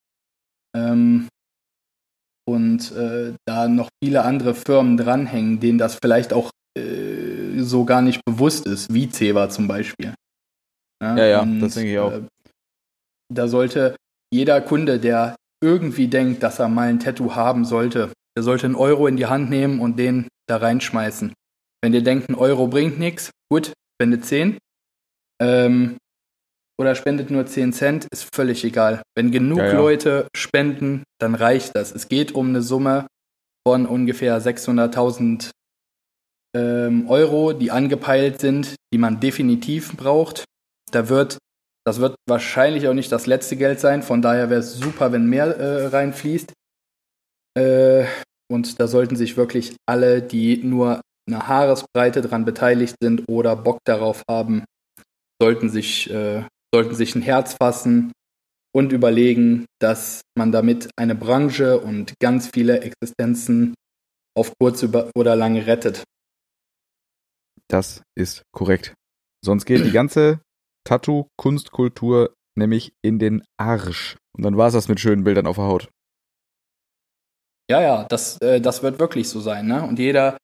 Ähm, 0.76 1.28
und 2.48 2.92
äh, 2.94 3.34
da 3.46 3.68
noch 3.68 3.90
viele 4.04 4.24
andere 4.24 4.56
Firmen 4.56 4.98
dranhängen, 4.98 5.60
denen 5.60 5.78
das 5.78 5.98
vielleicht 6.02 6.34
auch 6.34 6.50
äh, 6.78 7.60
so 7.60 7.86
gar 7.86 8.02
nicht 8.02 8.24
bewusst 8.26 8.66
ist, 8.66 8.94
wie 8.94 9.10
Ceva 9.10 9.50
zum 9.50 9.68
Beispiel. 9.68 10.14
Ja, 11.02 11.18
ja, 11.18 11.26
ja 11.26 11.46
das 11.60 11.76
denke 11.76 11.92
ich 11.92 12.00
auch. 12.00 12.12
Äh, 12.12 12.22
da 13.34 13.48
sollte 13.48 13.96
jeder 14.34 14.62
Kunde, 14.62 15.00
der 15.00 15.36
irgendwie 15.64 16.08
denkt, 16.08 16.44
dass 16.44 16.60
er 16.60 16.70
mal 16.70 16.90
ein 16.90 17.00
Tattoo 17.00 17.36
haben 17.36 17.66
sollte, 17.66 18.12
der 18.36 18.44
sollte 18.44 18.66
einen 18.66 18.76
Euro 18.76 19.08
in 19.08 19.18
die 19.18 19.28
Hand 19.28 19.50
nehmen 19.50 19.80
und 19.80 19.98
den 19.98 20.28
da 20.48 20.58
reinschmeißen. 20.58 21.34
Wenn 21.82 21.94
ihr 21.94 22.04
denkt, 22.04 22.30
ein 22.30 22.36
Euro 22.36 22.68
bringt 22.68 23.00
nichts, 23.00 23.32
gut, 23.50 23.74
spendet 24.02 24.26
10. 24.26 24.58
Ähm, 25.40 25.98
oder 26.80 26.96
spendet 26.96 27.30
nur 27.30 27.46
10 27.46 27.72
Cent, 27.74 28.08
ist 28.12 28.28
völlig 28.34 28.64
egal. 28.64 29.04
Wenn 29.16 29.30
genug 29.30 29.60
ja, 29.60 29.68
ja. 29.68 29.78
Leute 29.78 30.28
spenden, 30.36 31.04
dann 31.20 31.36
reicht 31.36 31.76
das. 31.76 31.92
Es 31.92 32.08
geht 32.08 32.32
um 32.32 32.50
eine 32.50 32.64
Summe 32.64 33.06
von 33.68 33.86
ungefähr 33.86 34.42
600.000 34.42 35.52
ähm, 36.56 37.08
Euro, 37.10 37.54
die 37.54 37.70
angepeilt 37.70 38.40
sind, 38.40 38.76
die 38.92 38.98
man 38.98 39.20
definitiv 39.20 39.96
braucht. 39.96 40.46
Da 40.92 41.08
wird, 41.08 41.38
das 41.86 42.00
wird 42.00 42.16
wahrscheinlich 42.28 42.88
auch 42.88 42.96
nicht 42.96 43.12
das 43.12 43.28
letzte 43.28 43.56
Geld 43.56 43.80
sein, 43.80 44.02
von 44.02 44.24
daher 44.24 44.50
wäre 44.50 44.62
es 44.62 44.74
super, 44.74 45.12
wenn 45.12 45.28
mehr 45.28 45.46
äh, 45.46 45.86
reinfließt. 45.86 46.54
Äh, 47.56 48.06
und 48.52 48.80
da 48.80 48.88
sollten 48.88 49.16
sich 49.16 49.38
wirklich 49.38 49.76
alle, 49.88 50.24
die 50.24 50.58
nur 50.64 51.02
eine 51.28 51.48
Haaresbreite 51.48 52.22
daran 52.22 52.46
beteiligt 52.46 52.96
sind 53.02 53.24
oder 53.30 53.56
Bock 53.56 53.80
darauf 53.86 54.24
haben, 54.30 54.66
sollten 55.42 55.70
sich, 55.70 56.10
äh, 56.10 56.44
sollten 56.74 56.96
sich 56.96 57.16
ein 57.16 57.22
Herz 57.22 57.54
fassen 57.54 58.12
und 58.74 58.92
überlegen, 58.92 59.66
dass 59.80 60.22
man 60.38 60.52
damit 60.52 60.90
eine 60.98 61.16
Branche 61.16 61.80
und 61.80 62.14
ganz 62.20 62.50
viele 62.54 62.82
Existenzen 62.82 63.74
auf 64.38 64.54
kurz 64.60 64.86
oder 65.16 65.36
lang 65.36 65.58
rettet. 65.58 66.04
Das 67.68 68.02
ist 68.16 68.44
korrekt. 68.54 68.94
Sonst 69.44 69.66
geht 69.66 69.86
die 69.86 69.92
ganze 69.92 70.42
Tattoo-Kunstkultur 70.88 72.34
nämlich 72.58 72.94
in 73.02 73.20
den 73.20 73.44
Arsch. 73.58 74.18
Und 74.36 74.44
dann 74.44 74.58
war 74.58 74.68
es 74.68 74.74
das 74.74 74.88
mit 74.88 75.00
schönen 75.00 75.24
Bildern 75.24 75.48
auf 75.48 75.56
der 75.56 75.66
Haut. 75.66 75.90
Ja, 77.70 77.82
ja, 77.82 78.04
das, 78.10 78.38
äh, 78.42 78.60
das 78.60 78.84
wird 78.84 79.00
wirklich 79.00 79.30
so 79.30 79.40
sein, 79.40 79.68
ne? 79.68 79.84
Und 79.84 79.98
jeder, 80.00 80.38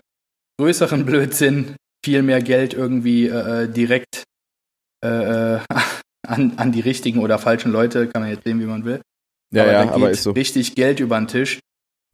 größeren 0.62 1.06
Blödsinn 1.06 1.76
viel 2.06 2.22
mehr 2.22 2.42
Geld 2.42 2.76
irgendwie 2.76 3.28
äh, 3.28 3.64
äh 3.64 3.68
direkt 3.68 4.24
äh, 5.04 5.56
äh 5.56 5.60
an, 6.28 6.54
an 6.58 6.72
die 6.72 6.82
richtigen 6.82 7.20
oder 7.20 7.40
falschen 7.40 7.72
Leute, 7.72 8.08
kann 8.08 8.22
man 8.22 8.30
jetzt 8.30 8.44
sehen, 8.44 8.60
wie 8.60 8.66
man 8.66 8.86
will. 8.86 9.02
Ja, 9.52 9.64
aber 9.64 9.72
ja, 9.72 9.80
da 9.80 9.86
geht 9.86 9.94
aber 9.94 10.12
ist 10.12 10.24
so. 10.24 10.32
richtig 10.32 10.76
Geld 10.76 11.00
über 11.00 11.18
den 11.18 11.28
Tisch, 11.28 11.60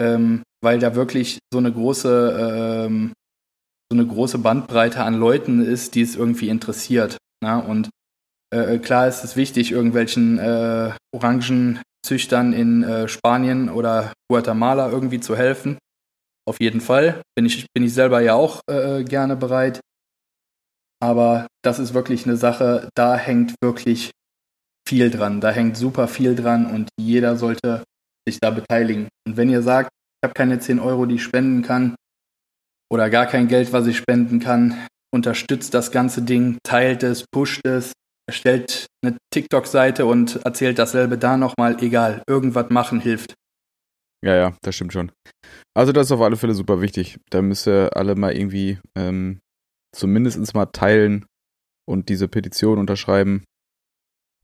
ähm, 0.01 0.43
weil 0.63 0.79
da 0.79 0.95
wirklich 0.95 1.39
so 1.51 1.59
eine 1.59 1.71
große, 1.71 2.85
ähm, 2.87 3.11
so 3.91 3.97
eine 3.97 4.07
große 4.07 4.39
Bandbreite 4.39 5.03
an 5.03 5.15
Leuten 5.15 5.63
ist, 5.63 5.95
die 5.95 6.01
es 6.01 6.15
irgendwie 6.15 6.47
interessiert. 6.47 7.17
Na? 7.43 7.57
Ne? 7.57 7.67
Und 7.67 7.89
äh, 8.55 8.75
äh, 8.75 8.79
klar 8.79 9.09
ist 9.09 9.25
es 9.25 9.35
wichtig, 9.35 9.71
irgendwelchen 9.71 10.39
äh, 10.39 10.91
Orangenzüchtern 11.13 12.53
in 12.53 12.83
äh, 12.83 13.07
Spanien 13.09 13.69
oder 13.69 14.13
Guatemala 14.31 14.89
irgendwie 14.89 15.19
zu 15.19 15.35
helfen. 15.35 15.77
Auf 16.47 16.61
jeden 16.61 16.79
Fall. 16.79 17.21
Bin 17.35 17.45
ich, 17.45 17.65
bin 17.73 17.83
ich 17.83 17.93
selber 17.93 18.21
ja 18.21 18.35
auch 18.35 18.61
äh, 18.69 19.03
gerne 19.03 19.35
bereit. 19.35 19.81
Aber 20.99 21.47
das 21.63 21.77
ist 21.77 21.93
wirklich 21.93 22.25
eine 22.25 22.37
Sache, 22.37 22.89
da 22.95 23.17
hängt 23.17 23.53
wirklich 23.61 24.11
viel 24.87 25.11
dran. 25.11 25.41
Da 25.41 25.51
hängt 25.51 25.75
super 25.77 26.07
viel 26.07 26.35
dran 26.35 26.65
und 26.65 26.89
jeder 26.99 27.35
sollte 27.35 27.83
sich 28.27 28.39
da 28.39 28.49
beteiligen. 28.49 29.09
Und 29.27 29.37
wenn 29.37 29.49
ihr 29.49 29.61
sagt, 29.61 29.89
ich 29.91 30.27
habe 30.27 30.33
keine 30.33 30.59
10 30.59 30.79
Euro, 30.79 31.05
die 31.05 31.15
ich 31.15 31.23
spenden 31.23 31.61
kann, 31.61 31.95
oder 32.89 33.09
gar 33.09 33.25
kein 33.25 33.49
Geld, 33.49 33.73
was 33.73 33.85
ich 33.85 33.97
spenden 33.97 34.39
kann, 34.39 34.87
unterstützt 35.13 35.73
das 35.73 35.91
ganze 35.91 36.21
Ding, 36.21 36.57
teilt 36.63 37.03
es, 37.03 37.25
pusht 37.29 37.65
es, 37.65 37.91
erstellt 38.27 38.87
eine 39.03 39.17
TikTok-Seite 39.33 40.05
und 40.05 40.37
erzählt 40.45 40.79
dasselbe 40.79 41.17
da 41.17 41.35
nochmal. 41.35 41.83
Egal, 41.83 42.23
irgendwas 42.27 42.69
machen 42.69 43.01
hilft. 43.01 43.35
Ja, 44.23 44.35
ja, 44.35 44.57
das 44.61 44.75
stimmt 44.75 44.93
schon. 44.93 45.11
Also 45.75 45.91
das 45.91 46.07
ist 46.07 46.11
auf 46.11 46.21
alle 46.21 46.37
Fälle 46.37 46.53
super 46.53 46.81
wichtig. 46.81 47.19
Da 47.29 47.41
müsst 47.41 47.67
ihr 47.67 47.95
alle 47.95 48.15
mal 48.15 48.35
irgendwie 48.35 48.79
ähm, 48.95 49.39
zumindest 49.95 50.53
mal 50.55 50.65
teilen 50.67 51.25
und 51.87 52.09
diese 52.09 52.27
Petition 52.27 52.79
unterschreiben. 52.79 53.43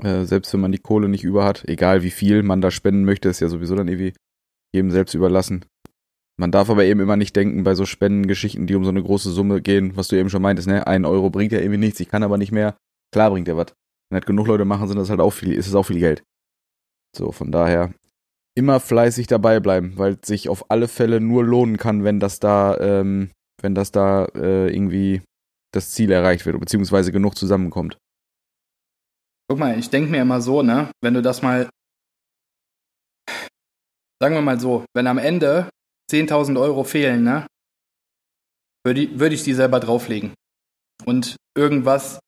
Äh, 0.04 0.26
selbst 0.26 0.54
wenn 0.54 0.62
man 0.62 0.72
die 0.72 0.80
Kohle 0.80 1.10
nicht 1.10 1.24
über 1.24 1.44
hat, 1.44 1.66
egal 1.68 2.04
wie 2.04 2.12
viel 2.12 2.44
man 2.44 2.62
da 2.62 2.72
spenden 2.72 3.06
möchte, 3.06 3.30
ist 3.30 3.40
ja 3.40 3.50
sowieso 3.50 3.76
dann 3.76 3.88
irgendwie 3.88 4.14
jedem 4.74 4.92
selbst 4.92 5.14
überlassen. 5.14 5.66
Man 6.40 6.52
darf 6.52 6.70
aber 6.70 6.84
eben 6.86 7.00
immer 7.00 7.16
nicht 7.16 7.36
denken 7.36 7.64
bei 7.64 7.76
so 7.76 7.86
Spendengeschichten, 7.86 8.66
die 8.66 8.76
um 8.76 8.84
so 8.84 8.90
eine 8.90 9.04
große 9.04 9.32
Summe 9.32 9.62
gehen, 9.62 9.96
was 9.96 10.08
du 10.08 10.16
eben 10.16 10.30
schon 10.30 10.42
meintest, 10.42 10.68
ne? 10.68 10.88
Ein 10.88 11.06
Euro 11.06 11.30
bringt 11.30 11.52
ja 11.52 11.60
irgendwie 11.60 11.78
nichts, 11.78 12.00
ich 12.00 12.10
kann 12.10 12.24
aber 12.24 12.40
nicht 12.40 12.52
mehr. 12.52 12.76
Klar 13.12 13.30
bringt 13.30 13.48
er 13.48 13.58
was. 13.58 13.68
Wenn 14.10 14.16
halt 14.16 14.26
genug 14.26 14.48
Leute 14.48 14.66
machen, 14.66 14.88
sind 14.88 14.98
das 14.98 15.12
halt 15.12 15.20
auch 15.20 15.30
viel, 15.30 15.54
ist 15.54 15.68
es 15.68 15.76
auch 15.76 15.84
viel 15.84 16.00
Geld. 16.00 16.24
So, 17.16 17.32
von 17.32 17.52
daher 17.52 17.94
immer 18.56 18.80
fleißig 18.80 19.28
dabei 19.28 19.60
bleiben, 19.60 19.98
weil 19.98 20.18
es 20.22 20.28
sich 20.28 20.50
auf 20.50 20.70
alle 20.70 20.88
Fälle 20.88 21.20
nur 21.20 21.44
lohnen 21.44 21.78
kann, 21.78 22.04
wenn 22.04 22.20
das 22.20 22.40
da, 22.40 22.78
ähm, 22.80 23.32
wenn 23.62 23.76
das 23.76 23.92
da 23.92 24.26
äh, 24.36 24.74
irgendwie 24.74 25.22
das 25.74 25.92
Ziel 25.92 26.12
erreicht 26.12 26.46
wird, 26.46 26.60
beziehungsweise 26.60 27.12
genug 27.12 27.36
zusammenkommt. 27.36 27.98
Guck 29.50 29.60
mal, 29.60 29.78
ich 29.78 29.90
denke 29.90 30.12
mir 30.12 30.22
immer 30.22 30.42
so, 30.42 30.62
ne, 30.62 30.92
wenn 31.02 31.14
du 31.14 31.22
das 31.22 31.42
mal, 31.42 31.70
sagen 34.22 34.36
wir 34.36 34.42
mal 34.42 34.60
so, 34.60 34.86
wenn 34.96 35.08
am 35.08 35.18
Ende 35.18 35.70
10.000 36.12 36.60
Euro 36.60 36.84
fehlen, 36.84 37.24
ne, 37.24 37.48
würde 38.86 39.20
würd 39.20 39.34
ich 39.34 39.44
die 39.44 39.54
selber 39.54 39.80
drauflegen. 39.80 40.34
Und 41.06 41.36
irgendwas, 41.58 42.20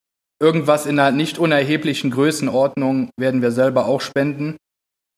irgendwas 0.41 0.85
in 0.85 0.99
einer 0.99 1.15
nicht 1.15 1.37
unerheblichen 1.37 2.11
Größenordnung 2.11 3.09
werden 3.17 3.41
wir 3.41 3.51
selber 3.51 3.85
auch 3.85 4.01
spenden. 4.01 4.57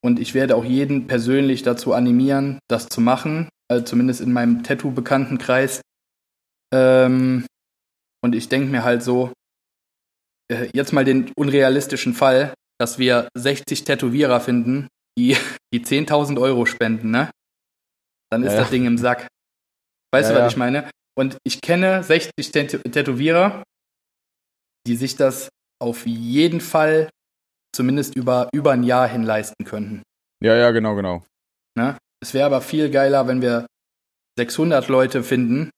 Und 0.04 0.20
ich 0.20 0.34
werde 0.34 0.56
auch 0.56 0.64
jeden 0.64 1.08
persönlich 1.08 1.64
dazu 1.64 1.94
animieren, 1.94 2.60
das 2.68 2.88
zu 2.88 3.02
machen, 3.02 3.50
also 3.70 3.84
zumindest 3.84 4.22
in 4.22 4.32
meinem 4.32 4.64
Tattoo-Bekanntenkreis. 4.64 5.82
Ähm, 6.74 7.46
und 8.24 8.36
ich 8.36 8.50
denke 8.50 8.70
mir 8.70 8.84
halt 8.84 9.04
so, 9.04 9.34
äh, 10.52 10.70
jetzt 10.74 10.94
mal 10.94 11.06
den 11.06 11.32
unrealistischen 11.36 12.14
Fall, 12.14 12.54
dass 12.80 13.00
wir 13.00 13.28
60 13.36 13.84
Tätowierer 13.84 14.40
finden, 14.40 14.88
die, 15.18 15.36
die 15.74 15.84
10.000 15.84 16.40
Euro 16.40 16.66
spenden, 16.66 17.12
ne? 17.12 17.32
Dann 18.32 18.44
ist 18.44 18.54
ja, 18.54 18.60
das 18.60 18.70
Ding 18.70 18.86
im 18.86 18.98
Sack. 18.98 19.28
Weißt 20.14 20.30
ja, 20.30 20.36
du, 20.36 20.42
was 20.42 20.52
ja. 20.52 20.56
ich 20.56 20.58
meine? 20.58 20.90
Und 21.18 21.38
ich 21.44 21.62
kenne 21.62 22.04
60 22.04 22.32
Tätowierer, 22.52 23.64
die 24.86 24.96
sich 24.96 25.16
das 25.16 25.50
auf 25.82 26.06
jeden 26.06 26.62
Fall 26.62 27.10
zumindest 27.76 28.16
über, 28.16 28.50
über 28.54 28.72
ein 28.72 28.84
Jahr 28.84 29.08
hin 29.08 29.24
leisten 29.24 29.66
könnten. 29.66 30.04
Ja, 30.44 30.56
ja, 30.56 30.72
genau, 30.72 30.96
genau. 30.96 31.24
Ne? 31.78 31.98
Es 32.22 32.34
wäre 32.34 32.46
aber 32.46 32.62
viel 32.62 32.90
geiler, 32.90 33.28
wenn 33.28 33.42
wir 33.42 33.66
600 34.38 34.88
Leute 34.88 35.24
finden, 35.24 35.70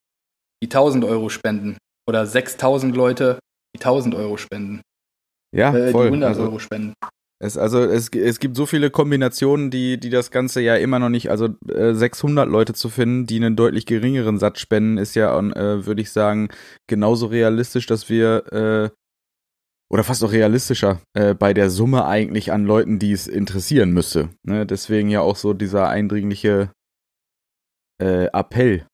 die 0.63 0.67
1000 0.67 1.05
Euro 1.05 1.29
spenden. 1.29 1.77
Oder 2.07 2.25
6000 2.25 2.95
Leute, 2.95 3.39
die 3.75 3.79
1000 3.79 4.15
Euro 4.15 4.37
spenden. 4.37 4.81
Ja, 5.55 5.75
äh, 5.75 5.91
voll. 5.91 6.05
Die 6.05 6.13
100 6.13 6.29
also, 6.29 6.41
Euro 6.43 6.59
spenden. 6.59 6.93
Es, 7.41 7.57
also 7.57 7.81
es, 7.83 8.09
es 8.09 8.39
gibt 8.39 8.57
so 8.57 8.65
viele 8.65 8.89
Kombinationen, 8.89 9.71
die, 9.71 9.97
die 9.97 10.09
das 10.09 10.29
Ganze 10.29 10.59
ja 10.59 10.75
immer 10.75 10.99
noch 10.99 11.07
nicht, 11.07 11.29
also 11.31 11.47
äh, 11.69 11.93
600 11.93 12.49
Leute 12.49 12.73
zu 12.73 12.89
finden, 12.89 13.27
die 13.27 13.37
einen 13.37 13.55
deutlich 13.55 13.85
geringeren 13.85 14.37
Satz 14.37 14.59
spenden, 14.59 14.97
ist 14.97 15.15
ja, 15.15 15.37
äh, 15.39 15.85
würde 15.85 16.01
ich 16.01 16.11
sagen, 16.11 16.49
genauso 16.87 17.27
realistisch, 17.27 17.85
dass 17.85 18.09
wir 18.09 18.51
äh, 18.51 18.89
oder 19.91 20.03
fast 20.03 20.23
auch 20.23 20.31
realistischer 20.31 21.01
äh, 21.13 21.33
bei 21.33 21.53
der 21.53 21.69
Summe 21.69 22.05
eigentlich 22.05 22.51
an 22.51 22.65
Leuten, 22.65 22.99
die 22.99 23.11
es 23.11 23.27
interessieren 23.27 23.91
müsste. 23.91 24.29
Ne? 24.43 24.65
Deswegen 24.65 25.09
ja 25.09 25.21
auch 25.21 25.35
so 25.35 25.53
dieser 25.53 25.89
eindringliche 25.89 26.71
äh, 28.01 28.25
Appell. 28.25 28.85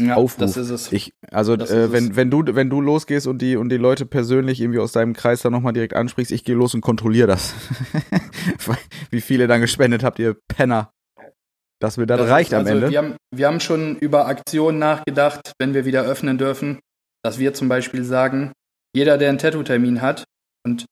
Ja, 0.00 0.14
Aufruf. 0.14 0.38
das 0.38 0.56
ist 0.56 0.70
es. 0.70 0.92
Ich, 0.92 1.12
also 1.30 1.54
äh, 1.54 1.92
wenn, 1.92 2.16
wenn 2.16 2.30
du 2.30 2.42
wenn 2.46 2.70
du 2.70 2.80
losgehst 2.80 3.26
und 3.26 3.42
die 3.42 3.56
und 3.56 3.68
die 3.68 3.76
Leute 3.76 4.06
persönlich 4.06 4.60
irgendwie 4.60 4.78
aus 4.78 4.92
deinem 4.92 5.12
Kreis 5.12 5.42
dann 5.42 5.52
nochmal 5.52 5.74
direkt 5.74 5.94
ansprichst, 5.94 6.32
ich 6.32 6.44
gehe 6.44 6.54
los 6.54 6.74
und 6.74 6.80
kontrolliere 6.80 7.26
das. 7.26 7.54
Wie 9.10 9.20
viele 9.20 9.46
dann 9.46 9.60
gespendet 9.60 10.02
habt, 10.02 10.18
ihr 10.18 10.36
Penner. 10.48 10.90
Das 11.80 11.96
mir 11.96 12.06
dann 12.06 12.18
das 12.18 12.28
reicht 12.28 12.54
am 12.54 12.60
also, 12.60 12.72
Ende. 12.72 12.90
Wir 12.90 12.98
haben, 12.98 13.16
wir 13.34 13.46
haben 13.46 13.60
schon 13.60 13.96
über 13.96 14.26
Aktionen 14.26 14.78
nachgedacht, 14.78 15.52
wenn 15.58 15.74
wir 15.74 15.84
wieder 15.84 16.02
öffnen 16.02 16.38
dürfen, 16.38 16.78
dass 17.22 17.38
wir 17.38 17.54
zum 17.54 17.68
Beispiel 17.68 18.04
sagen, 18.04 18.52
jeder, 18.94 19.18
der 19.18 19.28
einen 19.28 19.38
Tattoo-Termin 19.38 20.00
hat 20.02 20.24
und 20.64 20.86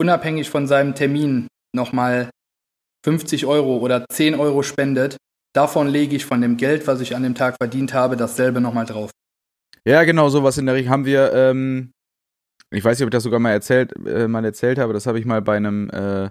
unabhängig 0.00 0.50
von 0.50 0.66
seinem 0.66 0.94
Termin 0.94 1.46
nochmal 1.74 2.30
50 3.04 3.46
Euro 3.46 3.78
oder 3.78 4.04
10 4.10 4.34
Euro 4.34 4.62
spendet, 4.62 5.16
davon 5.54 5.88
lege 5.88 6.16
ich 6.16 6.24
von 6.24 6.40
dem 6.40 6.56
Geld, 6.56 6.86
was 6.86 7.00
ich 7.00 7.14
an 7.14 7.22
dem 7.22 7.34
Tag 7.34 7.56
verdient 7.60 7.94
habe, 7.94 8.16
dasselbe 8.16 8.60
nochmal 8.60 8.86
drauf. 8.86 9.10
Ja, 9.86 10.04
genau, 10.04 10.28
sowas 10.28 10.58
in 10.58 10.66
der 10.66 10.74
Richtung 10.74 10.92
haben 10.92 11.04
wir, 11.06 11.32
ähm, 11.32 11.92
ich 12.70 12.84
weiß 12.84 12.98
nicht, 12.98 13.04
ob 13.04 13.08
ich 13.08 13.16
das 13.16 13.22
sogar 13.22 13.40
mal 13.40 13.52
erzählt, 13.52 13.92
äh, 14.06 14.28
mal 14.28 14.44
erzählt 14.44 14.78
habe, 14.78 14.92
das 14.92 15.06
habe 15.06 15.18
ich 15.18 15.24
mal 15.24 15.40
bei 15.40 15.56
einem, 15.56 15.88
äh, 15.90 16.30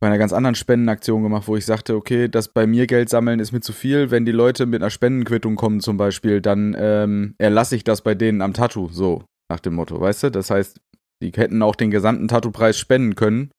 bei 0.00 0.08
einer 0.08 0.18
ganz 0.18 0.32
anderen 0.32 0.56
Spendenaktion 0.56 1.22
gemacht, 1.22 1.48
wo 1.48 1.56
ich 1.56 1.64
sagte, 1.64 1.94
okay, 1.94 2.28
das 2.28 2.48
bei 2.48 2.66
mir 2.66 2.86
Geld 2.86 3.08
sammeln 3.08 3.40
ist 3.40 3.52
mir 3.52 3.60
zu 3.60 3.72
viel. 3.72 4.10
Wenn 4.10 4.26
die 4.26 4.32
Leute 4.32 4.66
mit 4.66 4.82
einer 4.82 4.90
Spendenquittung 4.90 5.56
kommen 5.56 5.80
zum 5.80 5.96
Beispiel, 5.96 6.42
dann 6.42 6.76
ähm, 6.78 7.34
erlasse 7.38 7.76
ich 7.76 7.84
das 7.84 8.02
bei 8.02 8.14
denen 8.14 8.42
am 8.42 8.52
Tattoo. 8.52 8.88
So. 8.88 9.24
Nach 9.50 9.60
dem 9.60 9.74
Motto, 9.74 10.00
weißt 10.00 10.24
du? 10.24 10.30
Das 10.30 10.50
heißt, 10.50 10.80
die 11.22 11.32
hätten 11.32 11.62
auch 11.62 11.76
den 11.76 11.90
gesamten 11.90 12.28
Tattoo-Preis 12.28 12.78
spenden 12.78 13.14
können. 13.14 13.50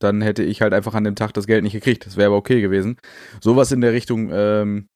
Dann 0.00 0.22
hätte 0.22 0.42
ich 0.42 0.62
halt 0.62 0.72
einfach 0.72 0.94
an 0.94 1.04
dem 1.04 1.14
Tag 1.14 1.34
das 1.34 1.46
Geld 1.46 1.62
nicht 1.62 1.74
gekriegt. 1.74 2.06
Das 2.06 2.16
wäre 2.16 2.28
aber 2.28 2.36
okay 2.36 2.60
gewesen. 2.60 2.96
Sowas 3.40 3.70
in 3.70 3.80
der 3.80 3.92
Richtung 3.92 4.30
ähm, 4.32 4.86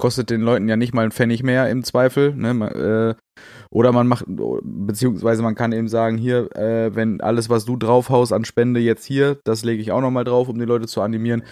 kostet 0.00 0.30
den 0.30 0.40
Leuten 0.40 0.68
ja 0.68 0.76
nicht 0.76 0.94
mal 0.94 1.02
einen 1.02 1.12
Pfennig 1.12 1.42
mehr 1.42 1.68
im 1.68 1.84
Zweifel. 1.84 2.34
Ne? 2.34 3.16
Äh, 3.18 3.42
oder 3.70 3.92
man 3.92 4.06
macht, 4.06 4.24
beziehungsweise 4.26 5.42
man 5.42 5.54
kann 5.54 5.72
eben 5.72 5.88
sagen, 5.88 6.16
hier, 6.16 6.54
äh, 6.56 6.94
wenn 6.94 7.20
alles, 7.20 7.50
was 7.50 7.64
du 7.66 7.76
draufhaust 7.76 8.32
an 8.32 8.44
Spende 8.44 8.80
jetzt 8.80 9.04
hier, 9.04 9.38
das 9.44 9.64
lege 9.64 9.82
ich 9.82 9.92
auch 9.92 10.00
nochmal 10.00 10.24
drauf, 10.24 10.48
um 10.48 10.58
die 10.58 10.64
Leute 10.64 10.86
zu 10.86 11.02
animieren. 11.02 11.42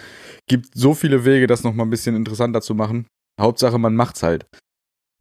Gibt 0.49 0.69
so 0.75 0.95
viele 0.95 1.25
Wege, 1.25 1.47
das 1.47 1.65
nochmal 1.65 1.87
ein 1.87 1.91
bisschen 1.91 2.17
interessanter 2.17 2.63
zu 2.63 2.75
machen. 2.75 3.07
Hauptsache, 3.41 3.79
man 3.79 3.95
macht's 3.95 4.23
halt. 4.23 4.47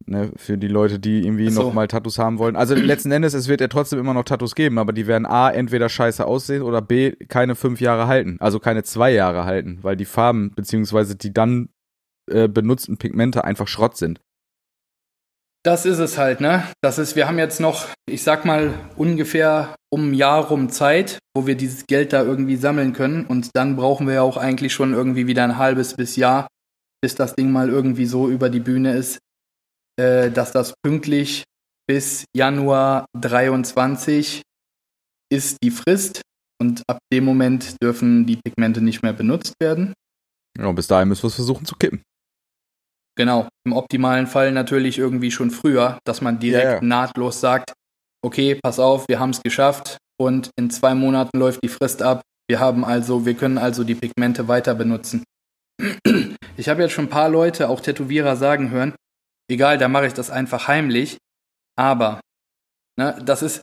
Ne, 0.04 0.30
für 0.36 0.56
die 0.56 0.68
Leute, 0.68 1.00
die 1.00 1.24
irgendwie 1.24 1.50
so. 1.50 1.62
nochmal 1.62 1.88
Tattoos 1.88 2.18
haben 2.18 2.38
wollen. 2.38 2.54
Also 2.54 2.74
letzten 2.74 3.10
Endes, 3.10 3.34
es 3.34 3.48
wird 3.48 3.60
ja 3.60 3.66
trotzdem 3.66 3.98
immer 3.98 4.14
noch 4.14 4.22
Tattoos 4.22 4.54
geben, 4.54 4.78
aber 4.78 4.92
die 4.92 5.08
werden 5.08 5.26
A, 5.26 5.50
entweder 5.50 5.88
scheiße 5.88 6.24
aussehen 6.24 6.62
oder 6.62 6.80
B, 6.80 7.12
keine 7.28 7.56
fünf 7.56 7.80
Jahre 7.80 8.06
halten. 8.06 8.36
Also 8.38 8.60
keine 8.60 8.84
zwei 8.84 9.10
Jahre 9.10 9.44
halten, 9.46 9.78
weil 9.82 9.96
die 9.96 10.04
Farben, 10.04 10.52
beziehungsweise 10.54 11.16
die 11.16 11.32
dann 11.32 11.70
äh, 12.30 12.46
benutzten 12.46 12.98
Pigmente 12.98 13.44
einfach 13.44 13.66
Schrott 13.66 13.96
sind. 13.96 14.20
Das 15.64 15.84
ist 15.84 15.98
es 15.98 16.16
halt, 16.16 16.40
ne? 16.40 16.62
Das 16.80 16.98
ist, 16.98 17.16
wir 17.16 17.26
haben 17.26 17.38
jetzt 17.40 17.58
noch, 17.58 17.88
ich 18.08 18.22
sag 18.22 18.44
mal, 18.44 18.74
ungefähr 18.96 19.74
um 19.90 20.10
ein 20.10 20.14
Jahr 20.14 20.44
rum 20.46 20.68
Zeit, 20.68 21.18
wo 21.34 21.48
wir 21.48 21.56
dieses 21.56 21.86
Geld 21.88 22.12
da 22.12 22.22
irgendwie 22.22 22.54
sammeln 22.54 22.92
können. 22.92 23.26
Und 23.26 23.50
dann 23.54 23.74
brauchen 23.74 24.06
wir 24.06 24.14
ja 24.14 24.22
auch 24.22 24.36
eigentlich 24.36 24.72
schon 24.72 24.92
irgendwie 24.92 25.26
wieder 25.26 25.42
ein 25.42 25.58
halbes 25.58 25.94
bis 25.94 26.14
Jahr, 26.14 26.46
bis 27.02 27.16
das 27.16 27.34
Ding 27.34 27.50
mal 27.50 27.68
irgendwie 27.68 28.06
so 28.06 28.28
über 28.28 28.48
die 28.48 28.60
Bühne 28.60 28.94
ist, 28.94 29.18
äh, 29.98 30.30
dass 30.30 30.52
das 30.52 30.74
pünktlich 30.82 31.44
bis 31.88 32.24
Januar 32.34 33.06
23 33.18 34.42
ist 35.30 35.58
die 35.62 35.70
Frist. 35.70 36.22
Und 36.58 36.82
ab 36.88 36.98
dem 37.12 37.24
Moment 37.24 37.76
dürfen 37.82 38.26
die 38.26 38.36
Pigmente 38.36 38.80
nicht 38.80 39.02
mehr 39.02 39.12
benutzt 39.12 39.54
werden. 39.60 39.92
Ja, 40.58 40.72
bis 40.72 40.86
dahin 40.86 41.08
müssen 41.08 41.24
wir 41.24 41.28
es 41.28 41.34
versuchen 41.34 41.66
zu 41.66 41.76
kippen. 41.76 42.02
Genau, 43.18 43.48
im 43.64 43.72
optimalen 43.72 44.26
Fall 44.26 44.52
natürlich 44.52 44.98
irgendwie 44.98 45.30
schon 45.30 45.50
früher, 45.50 45.98
dass 46.04 46.20
man 46.20 46.38
direkt 46.38 46.64
ja, 46.64 46.74
ja. 46.74 46.80
nahtlos 46.82 47.40
sagt, 47.40 47.72
okay, 48.22 48.58
pass 48.62 48.78
auf, 48.78 49.08
wir 49.08 49.18
haben 49.20 49.30
es 49.30 49.42
geschafft 49.42 49.98
und 50.18 50.50
in 50.56 50.70
zwei 50.70 50.94
Monaten 50.94 51.38
läuft 51.38 51.60
die 51.62 51.68
Frist 51.68 52.02
ab. 52.02 52.22
Wir 52.48 52.60
haben 52.60 52.84
also, 52.84 53.26
wir 53.26 53.34
können 53.34 53.58
also 53.58 53.84
die 53.84 53.94
Pigmente 53.94 54.48
weiter 54.48 54.74
benutzen. 54.74 55.24
Ich 56.58 56.70
habe 56.70 56.80
jetzt 56.80 56.92
schon 56.92 57.04
ein 57.04 57.10
paar 57.10 57.28
Leute, 57.28 57.68
auch 57.68 57.80
Tätowierer, 57.80 58.34
sagen 58.34 58.70
hören, 58.70 58.94
egal, 59.48 59.78
da 59.78 59.88
mache 59.88 60.06
ich 60.06 60.14
das 60.14 60.30
einfach 60.30 60.68
heimlich. 60.68 61.18
Aber, 61.78 62.20
ne, 62.98 63.18
das 63.24 63.42
ist, 63.42 63.62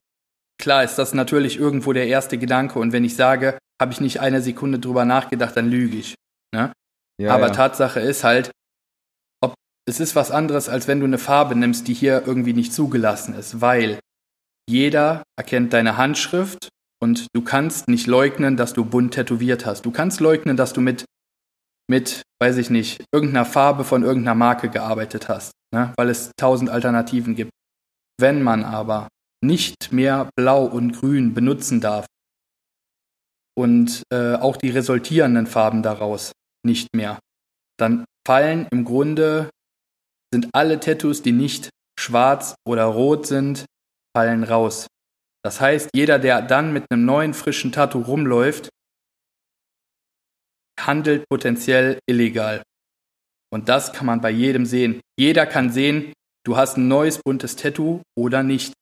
klar 0.62 0.84
ist 0.84 0.96
das 0.96 1.14
natürlich 1.14 1.58
irgendwo 1.58 1.94
der 1.94 2.08
erste 2.08 2.38
Gedanke. 2.38 2.80
Und 2.80 2.92
wenn 2.92 3.04
ich 3.04 3.16
sage, 3.16 3.58
habe 3.82 3.92
ich 3.92 4.02
nicht 4.02 4.20
eine 4.20 4.42
Sekunde 4.42 4.80
drüber 4.80 5.06
nachgedacht, 5.06 5.58
dann 5.58 5.70
lüge 5.70 5.98
ich. 5.98 6.16
Ne? 6.54 6.72
Ja, 7.20 7.34
Aber 7.34 7.48
ja. 7.48 7.54
Tatsache 7.54 8.00
ist 8.00 8.24
halt, 8.24 8.52
es 9.86 10.00
ist 10.00 10.16
was 10.16 10.32
anderes, 10.32 10.70
als 10.70 10.88
wenn 10.88 11.00
du 11.00 11.06
eine 11.06 11.18
Farbe 11.18 11.56
nimmst, 11.56 11.88
die 11.88 11.94
hier 11.94 12.24
irgendwie 12.26 12.54
nicht 12.54 12.74
zugelassen 12.74 13.36
ist, 13.36 13.60
weil 13.60 14.00
jeder 14.70 15.24
erkennt 15.38 15.74
deine 15.74 15.98
Handschrift 15.98 16.70
und 17.02 17.28
du 17.34 17.42
kannst 17.42 17.90
nicht 17.90 18.08
leugnen, 18.08 18.56
dass 18.56 18.74
du 18.74 18.86
bunt 18.86 19.14
tätowiert 19.14 19.66
hast. 19.66 19.86
Du 19.86 19.92
kannst 19.92 20.22
leugnen, 20.22 20.56
dass 20.56 20.72
du 20.72 20.80
mit, 20.80 21.04
mit, 21.94 22.24
weiß 22.42 22.58
ich 22.58 22.72
nicht, 22.72 23.06
irgendeiner 23.14 23.46
Farbe 23.46 23.84
von 23.84 24.02
irgendeiner 24.02 24.34
Marke 24.34 24.68
gearbeitet 24.68 25.30
hast, 25.30 25.52
ne? 25.72 25.94
weil 25.96 26.10
es 26.10 26.32
tausend 26.38 26.72
Alternativen 26.72 27.36
gibt. 27.36 27.52
Wenn 28.20 28.42
man 28.42 28.64
aber 28.64 29.10
nicht 29.46 29.92
mehr 29.92 30.28
Blau 30.36 30.66
und 30.66 30.94
Grün 30.94 31.36
benutzen 31.36 31.82
darf 31.82 32.08
und 33.56 34.02
äh, 34.12 34.34
auch 34.34 34.58
die 34.58 34.72
resultierenden 34.72 35.46
Farben 35.46 35.84
daraus 35.84 36.32
nicht 36.66 36.88
mehr, 36.96 37.20
dann 37.78 38.06
fallen 38.28 38.68
im 38.72 38.86
Grunde 38.86 39.52
sind 40.34 40.50
alle 40.52 40.80
Tattoos, 40.80 41.22
die 41.22 41.32
nicht 41.32 41.70
schwarz 42.00 42.56
oder 42.68 42.86
rot 42.86 43.28
sind, 43.28 43.66
fallen 44.18 44.44
raus. 44.44 44.88
Das 45.46 45.62
heißt, 45.62 45.92
jeder, 45.94 46.18
der 46.18 46.42
dann 46.42 46.74
mit 46.74 46.86
einem 46.90 47.06
neuen 47.06 47.36
frischen 47.36 47.72
Tattoo 47.72 48.02
rumläuft, 48.02 48.70
handelt 50.88 51.28
potenziell 51.30 52.00
illegal. 52.08 52.64
Und 53.54 53.70
das 53.70 53.94
kann 53.94 54.08
man 54.08 54.22
bei 54.22 54.32
jedem 54.32 54.66
sehen. 54.66 55.02
Jeder 55.20 55.46
kann 55.46 55.72
sehen, 55.72 56.14
du 56.44 56.58
hast 56.58 56.78
ein 56.78 56.88
neues 56.88 57.20
buntes 57.20 57.56
Tattoo 57.56 58.02
oder 58.18 58.42
nicht. 58.42 58.74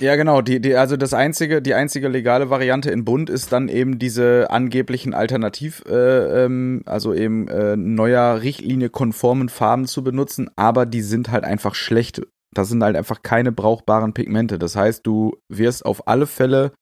Ja, 0.00 0.16
genau. 0.16 0.40
Die, 0.40 0.60
die, 0.60 0.74
also 0.74 0.96
das 0.96 1.14
einzige, 1.14 1.62
die 1.62 1.74
einzige 1.74 2.08
legale 2.08 2.50
Variante 2.50 2.90
in 2.90 3.04
Bund 3.04 3.30
ist 3.30 3.52
dann 3.52 3.68
eben 3.68 4.00
diese 4.00 4.50
angeblichen 4.50 5.14
Alternativ, 5.14 5.84
äh, 5.86 6.44
ähm, 6.44 6.82
also 6.86 7.14
eben 7.14 7.46
äh, 7.46 7.76
neuer 7.76 8.42
Richtlinie 8.42 8.90
konformen 8.90 9.48
Farben 9.48 9.86
zu 9.86 10.02
benutzen, 10.02 10.50
aber 10.56 10.84
die 10.84 11.02
sind 11.02 11.30
halt 11.30 11.44
einfach 11.44 11.76
schlecht. 11.76 12.22
Das 12.52 12.68
sind 12.68 12.82
halt 12.82 12.96
einfach 12.96 13.22
keine 13.22 13.52
brauchbaren 13.52 14.14
Pigmente. 14.14 14.58
Das 14.58 14.74
heißt, 14.74 15.06
du 15.06 15.36
wirst 15.48 15.86
auf 15.86 16.08
alle 16.08 16.26
Fälle 16.26 16.72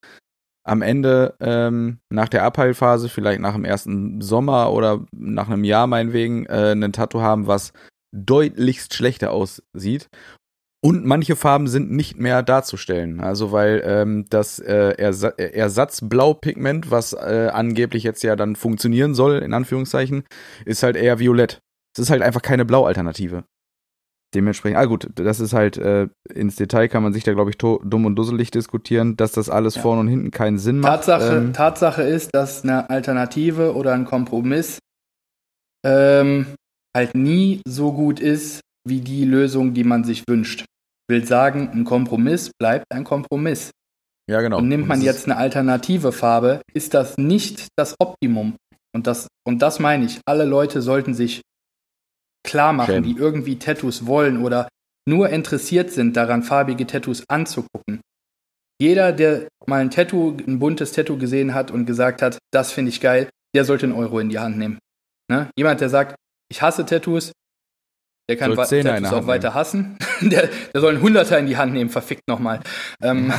am 0.65 0.83
Ende 0.83 1.35
ähm, 1.41 1.99
nach 2.11 2.29
der 2.29 2.45
Abheilphase, 2.45 3.09
vielleicht 3.09 3.41
nach 3.41 3.55
dem 3.55 3.65
ersten 3.65 4.21
Sommer 4.21 4.73
oder 4.73 5.05
nach 5.13 5.49
einem 5.49 5.65
Jahr 5.65 5.87
meinetwegen, 5.87 6.47
äh, 6.47 6.73
ein 6.73 6.93
Tattoo 6.93 7.21
haben, 7.21 7.47
was 7.47 7.73
deutlichst 8.13 8.95
schlechter 8.95 9.33
aussieht. 9.33 10.09
Und 10.85 11.05
manche 11.05 11.37
Farben 11.37 11.69
sind 11.69 11.93
nicht 11.93 12.19
mehr 12.19 12.43
darzustellen. 12.43 13.21
Also 13.21 13.53
weil 13.53 13.83
ähm, 13.85 14.27
das 14.31 14.59
äh, 14.59 14.95
Ersa 14.99 15.29
Ersatzblaupigment, 15.29 16.91
was 16.91 17.13
äh, 17.13 17.51
angeblich 17.53 18.03
jetzt 18.03 18.25
ja 18.25 18.35
dann 18.35 18.57
funktionieren 18.57 19.15
soll, 19.15 19.39
in 19.39 19.55
Anführungszeichen, 19.55 20.25
ist 20.65 20.83
halt 20.83 20.97
eher 20.97 21.21
violett. 21.21 21.61
Es 21.95 22.03
ist 22.03 22.11
halt 22.11 22.23
einfach 22.23 22.43
keine 22.43 22.65
Blaualternative. 22.65 23.45
Dementsprechend, 24.35 24.79
ah 24.79 24.87
gut, 24.87 25.09
das 25.15 25.41
ist 25.41 25.53
halt, 25.53 25.77
äh, 25.77 26.09
ins 26.33 26.57
Detail 26.57 26.89
kann 26.89 27.03
man 27.03 27.13
sich 27.13 27.23
da, 27.25 27.35
glaube 27.35 27.51
ich, 27.51 27.59
dumm 27.59 28.07
und 28.07 28.17
dusselig 28.17 28.51
diskutieren, 28.51 29.17
dass 29.17 29.33
das 29.33 29.51
alles 29.51 29.75
ja. 29.75 29.83
vorne 29.83 30.01
und 30.01 30.09
hinten 30.09 30.31
keinen 30.31 30.59
Sinn 30.59 30.81
macht. 30.81 31.05
Tatsache, 31.05 31.37
ähm, 31.37 31.53
Tatsache 31.53 32.03
ist, 32.03 32.31
dass 32.35 32.65
eine 32.65 32.89
Alternative 32.89 33.75
oder 33.75 33.93
ein 33.93 34.07
Kompromiss 34.07 34.79
ähm, 35.85 36.47
halt 36.97 37.15
nie 37.15 37.61
so 37.67 37.93
gut 37.93 38.21
ist, 38.21 38.61
wie 38.89 39.01
die 39.01 39.25
Lösung, 39.25 39.75
die 39.75 39.85
man 39.85 40.05
sich 40.05 40.25
wünscht 40.27 40.65
will 41.13 41.27
sagen, 41.27 41.71
ein 41.73 41.85
Kompromiss 41.85 42.51
bleibt 42.59 42.87
ein 42.91 43.05
Kompromiss. 43.05 43.71
Ja, 44.29 44.41
genau. 44.41 44.59
Und 44.59 44.69
nimmt 44.69 44.89
man 44.89 45.03
jetzt 45.03 45.27
eine 45.27 45.37
alternative 45.37 46.13
Farbe, 46.13 46.63
ist 46.73 46.95
das 46.95 47.19
nicht 47.19 47.69
das 47.77 47.95
Optimum. 47.99 48.57
Und 48.95 49.07
das, 49.07 49.29
und 49.47 49.63
das 49.63 49.79
meine 49.79 50.07
ich. 50.07 50.21
Alle 50.27 50.45
Leute 50.45 50.81
sollten 50.81 51.15
sich 51.15 51.43
klar 52.45 52.73
machen, 52.73 52.95
Schön. 52.95 53.03
die 53.03 53.17
irgendwie 53.17 53.59
Tattoos 53.59 54.07
wollen 54.07 54.43
oder 54.43 54.69
nur 55.09 55.31
interessiert 55.31 55.91
sind 55.91 56.17
daran, 56.17 56.43
farbige 56.43 56.87
Tattoos 56.87 57.25
anzugucken. 57.29 58.01
Jeder, 58.81 59.13
der 59.13 59.49
mal 59.67 59.81
ein 59.81 59.91
Tattoo, 59.91 60.37
ein 60.47 60.59
buntes 60.59 60.93
Tattoo 60.93 61.19
gesehen 61.19 61.55
hat 61.55 61.71
und 61.71 61.87
gesagt 61.87 62.23
hat, 62.23 62.39
das 62.53 62.73
finde 62.73 62.91
ich 62.91 63.01
geil, 63.01 63.29
der 63.55 63.65
sollte 63.65 63.87
einen 63.87 63.95
Euro 63.95 64.19
in 64.19 64.29
die 64.29 64.39
Hand 64.39 64.59
nehmen. 64.59 64.79
Ne? 65.31 65.51
Jemand, 65.57 65.81
der 65.81 65.89
sagt, 65.89 66.17
ich 66.51 66.63
hasse 66.63 66.85
Tattoos, 66.85 67.33
der 68.29 68.37
kann 68.37 68.55
Tattoos 68.55 69.13
auch 69.13 69.27
weiter 69.27 69.55
hassen. 69.55 69.99
der, 70.21 70.49
der 70.73 70.81
soll 70.81 70.95
einen 70.95 71.03
Hunderter 71.03 71.39
in 71.39 71.47
die 71.47 71.57
Hand 71.57 71.73
nehmen, 71.73 71.91
verfickt 71.91 72.27
nochmal. 72.29 72.61
Ähm, 73.01 73.33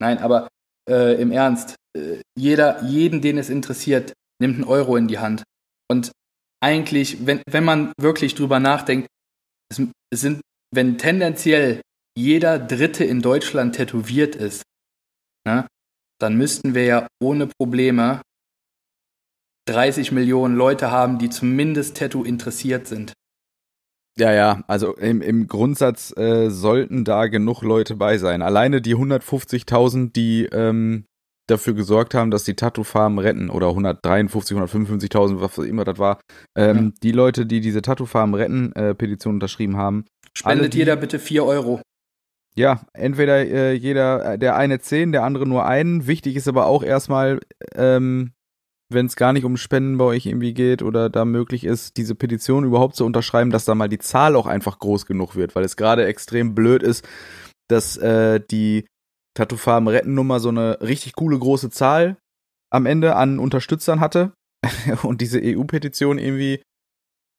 nein, 0.00 0.18
aber 0.18 0.48
äh, 0.88 1.20
im 1.20 1.32
Ernst, 1.32 1.76
äh, 1.96 2.20
jeder, 2.36 2.82
jeden, 2.82 3.20
den 3.20 3.38
es 3.38 3.50
interessiert, 3.50 4.12
nimmt 4.40 4.56
einen 4.56 4.64
Euro 4.64 4.96
in 4.96 5.08
die 5.08 5.18
Hand. 5.18 5.42
Und 5.88 6.12
eigentlich, 6.62 7.26
wenn, 7.26 7.42
wenn 7.48 7.64
man 7.64 7.92
wirklich 7.98 8.34
drüber 8.34 8.60
nachdenkt, 8.60 9.08
es, 9.70 9.80
sind, 10.12 10.40
wenn 10.74 10.98
tendenziell 10.98 11.80
jeder 12.16 12.58
Dritte 12.58 13.04
in 13.04 13.22
Deutschland 13.22 13.76
tätowiert 13.76 14.36
ist, 14.36 14.62
ne, 15.46 15.66
dann 16.20 16.36
müssten 16.36 16.74
wir 16.74 16.84
ja 16.84 17.06
ohne 17.22 17.46
Probleme 17.46 18.20
30 19.68 20.12
Millionen 20.12 20.56
Leute 20.56 20.90
haben, 20.90 21.18
die 21.18 21.30
zumindest 21.30 21.96
Tattoo 21.96 22.24
interessiert 22.24 22.86
sind. 22.86 23.12
Ja, 24.18 24.32
ja, 24.32 24.64
also 24.66 24.94
im, 24.96 25.22
im 25.22 25.46
Grundsatz 25.46 26.14
äh, 26.16 26.50
sollten 26.50 27.04
da 27.04 27.28
genug 27.28 27.62
Leute 27.62 27.94
bei 27.96 28.18
sein. 28.18 28.42
Alleine 28.42 28.82
die 28.82 28.96
150.000, 28.96 30.12
die 30.12 30.46
ähm, 30.46 31.06
dafür 31.50 31.74
gesorgt 31.74 32.14
haben, 32.14 32.30
dass 32.30 32.44
die 32.44 32.54
Tattoo-Farmen 32.54 33.18
retten, 33.18 33.50
oder 33.50 33.68
153, 33.68 34.56
155.000, 34.56 35.40
was 35.40 35.58
immer 35.58 35.84
das 35.84 35.98
war, 35.98 36.20
ähm, 36.56 36.76
ja. 36.76 36.92
die 37.02 37.12
Leute, 37.12 37.46
die 37.46 37.60
diese 37.60 37.82
Tattoo-Farmen 37.82 38.34
retten, 38.34 38.72
äh, 38.72 38.94
Petition 38.94 39.34
unterschrieben 39.34 39.76
haben. 39.76 40.04
Spendet 40.34 40.74
die, 40.74 40.78
jeder 40.78 40.96
bitte 40.96 41.18
4 41.18 41.44
Euro. 41.44 41.80
Ja, 42.56 42.82
entweder 42.92 43.46
äh, 43.46 43.72
jeder, 43.72 44.34
äh, 44.34 44.38
der 44.38 44.56
eine 44.56 44.80
10, 44.80 45.12
der 45.12 45.22
andere 45.24 45.46
nur 45.46 45.66
einen. 45.66 46.06
Wichtig 46.06 46.36
ist 46.36 46.48
aber 46.48 46.66
auch 46.66 46.82
erstmal, 46.82 47.40
ähm, 47.74 48.32
wenn 48.88 49.06
es 49.06 49.16
gar 49.16 49.32
nicht 49.32 49.44
um 49.44 49.56
Spenden 49.56 49.98
bei 49.98 50.04
euch 50.04 50.26
irgendwie 50.26 50.52
geht 50.52 50.82
oder 50.82 51.08
da 51.08 51.24
möglich 51.24 51.64
ist, 51.64 51.96
diese 51.96 52.16
Petition 52.16 52.64
überhaupt 52.64 52.96
zu 52.96 53.04
unterschreiben, 53.04 53.50
dass 53.50 53.64
da 53.64 53.74
mal 53.74 53.88
die 53.88 53.98
Zahl 53.98 54.34
auch 54.34 54.46
einfach 54.46 54.80
groß 54.80 55.06
genug 55.06 55.36
wird, 55.36 55.54
weil 55.54 55.64
es 55.64 55.76
gerade 55.76 56.06
extrem 56.06 56.54
blöd 56.54 56.82
ist, 56.82 57.06
dass 57.68 57.96
äh, 57.96 58.40
die 58.50 58.84
Tattoo 59.36 59.56
Farm 59.56 59.88
Rettennummer 59.88 60.40
so 60.40 60.48
eine 60.48 60.80
richtig 60.80 61.14
coole 61.14 61.38
große 61.38 61.70
Zahl 61.70 62.16
am 62.72 62.86
Ende 62.86 63.16
an 63.16 63.38
Unterstützern 63.38 64.00
hatte 64.00 64.32
und 65.02 65.20
diese 65.20 65.40
EU-Petition 65.42 66.18
irgendwie 66.18 66.62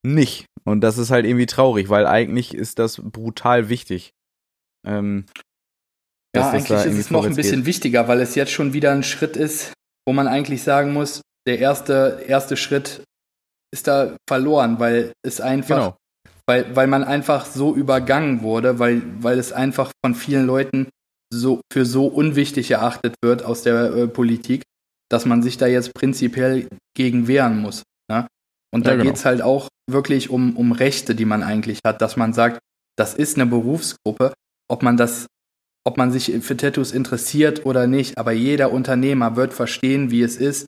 nicht. 0.04 0.46
Und 0.64 0.80
das 0.80 0.98
ist 0.98 1.10
halt 1.10 1.26
irgendwie 1.26 1.46
traurig, 1.46 1.88
weil 1.88 2.06
eigentlich 2.06 2.54
ist 2.54 2.78
das 2.78 3.00
brutal 3.02 3.68
wichtig. 3.68 4.12
Ähm, 4.86 5.26
ja, 6.34 6.50
eigentlich 6.50 6.70
ist 6.70 6.98
es 6.98 7.10
noch 7.10 7.24
ein 7.24 7.36
bisschen 7.36 7.60
geht. 7.60 7.66
wichtiger, 7.66 8.08
weil 8.08 8.20
es 8.20 8.34
jetzt 8.34 8.52
schon 8.52 8.72
wieder 8.72 8.92
ein 8.92 9.02
Schritt 9.02 9.36
ist, 9.36 9.72
wo 10.06 10.12
man 10.12 10.28
eigentlich 10.28 10.62
sagen 10.62 10.92
muss, 10.92 11.20
der 11.46 11.58
erste, 11.58 12.24
erste 12.26 12.56
Schritt 12.56 13.02
ist 13.72 13.86
da 13.86 14.16
verloren, 14.28 14.78
weil 14.78 15.12
es 15.22 15.40
einfach, 15.40 15.76
genau. 15.76 15.96
weil, 16.46 16.74
weil 16.76 16.86
man 16.86 17.04
einfach 17.04 17.46
so 17.46 17.74
übergangen 17.74 18.42
wurde, 18.42 18.78
weil, 18.78 19.02
weil 19.22 19.38
es 19.38 19.52
einfach 19.52 19.90
von 20.04 20.14
vielen 20.14 20.46
Leuten 20.46 20.88
so 21.32 21.60
für 21.72 21.84
so 21.86 22.06
unwichtig 22.06 22.70
erachtet 22.70 23.14
wird 23.22 23.44
aus 23.44 23.62
der 23.62 23.94
äh, 23.94 24.08
Politik, 24.08 24.62
dass 25.10 25.24
man 25.26 25.42
sich 25.42 25.56
da 25.56 25.66
jetzt 25.66 25.94
prinzipiell 25.94 26.68
gegen 26.94 27.26
wehren 27.26 27.58
muss. 27.58 27.82
Ne? 28.10 28.26
Und 28.72 28.86
da 28.86 28.90
Ja, 28.90 28.96
genau. 28.96 29.10
geht's 29.10 29.24
halt 29.24 29.42
auch 29.42 29.68
wirklich 29.90 30.30
um, 30.30 30.56
um 30.56 30.72
Rechte, 30.72 31.14
die 31.14 31.24
man 31.24 31.42
eigentlich 31.42 31.80
hat, 31.86 32.02
dass 32.02 32.16
man 32.16 32.32
sagt, 32.32 32.58
das 32.96 33.14
ist 33.14 33.36
eine 33.36 33.46
Berufsgruppe, 33.46 34.34
ob 34.68 34.82
man 34.82 34.96
das, 34.96 35.26
ob 35.84 35.96
man 35.96 36.12
sich 36.12 36.32
für 36.42 36.56
Tattoos 36.56 36.92
interessiert 36.92 37.64
oder 37.66 37.86
nicht, 37.86 38.18
aber 38.18 38.32
jeder 38.32 38.70
Unternehmer 38.70 39.36
wird 39.36 39.54
verstehen, 39.54 40.10
wie 40.10 40.22
es 40.22 40.36
ist, 40.36 40.66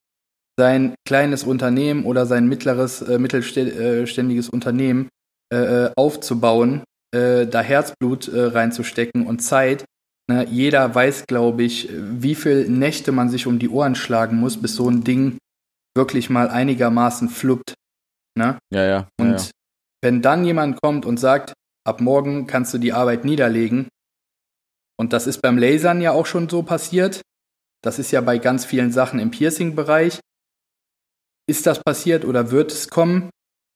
sein 0.59 0.95
kleines 1.07 1.45
Unternehmen 1.45 2.05
oder 2.05 2.27
sein 2.27 2.47
mittleres, 2.49 3.03
äh, 3.03 3.19
mittelständiges 3.19 4.49
Unternehmen 4.49 5.09
äh, 5.53 5.87
äh, 5.87 5.91
aufzubauen, 5.97 6.85
äh, 7.15 7.47
da 7.47 7.61
Herzblut 7.61 8.29
äh, 8.29 8.45
reinzustecken 8.45 9.27
und 9.27 9.41
Zeit. 9.41 9.85
Ne, 10.31 10.47
jeder 10.51 10.95
weiß, 10.95 11.27
glaube 11.27 11.65
ich, 11.65 11.89
wie 11.93 12.35
viel 12.35 12.69
Nächte 12.69 13.13
man 13.13 13.29
sich 13.29 13.47
um 13.47 13.59
die 13.59 13.69
Ohren 13.69 13.95
schlagen 13.95 14.37
muss, 14.37 14.61
bis 14.61 14.75
so 14.75 14.89
ein 14.89 15.05
Ding 15.05 15.37
wirklich 15.95 16.31
mal 16.31 16.49
einigermaßen 16.49 17.29
fluppt. 17.29 17.75
Ne? 18.37 18.59
Ja, 18.73 18.85
ja. 18.85 19.09
Und 19.21 19.33
ja, 19.33 19.37
ja. 19.37 19.51
wenn 20.03 20.23
dann 20.23 20.45
jemand 20.45 20.81
kommt 20.81 21.05
und 21.05 21.19
sagt, 21.19 21.53
ab 21.87 22.01
morgen 22.01 22.47
kannst 22.47 22.73
du 22.73 22.79
die 22.79 22.93
Arbeit 22.93 23.25
niederlegen, 23.25 23.89
und 24.97 25.13
das 25.13 25.27
ist 25.27 25.43
beim 25.43 25.59
Lasern 25.59 26.01
ja 26.01 26.13
auch 26.13 26.27
schon 26.27 26.49
so 26.49 26.63
passiert, 26.63 27.21
das 27.83 27.99
ist 27.99 28.11
ja 28.11 28.21
bei 28.21 28.39
ganz 28.39 28.65
vielen 28.65 28.93
Sachen 28.93 29.19
im 29.19 29.31
Piercing-Bereich, 29.31 30.21
ist 31.47 31.67
das 31.67 31.83
passiert 31.83 32.25
oder 32.25 32.51
wird 32.51 32.73
es 32.73 32.89
kommen? 32.89 33.29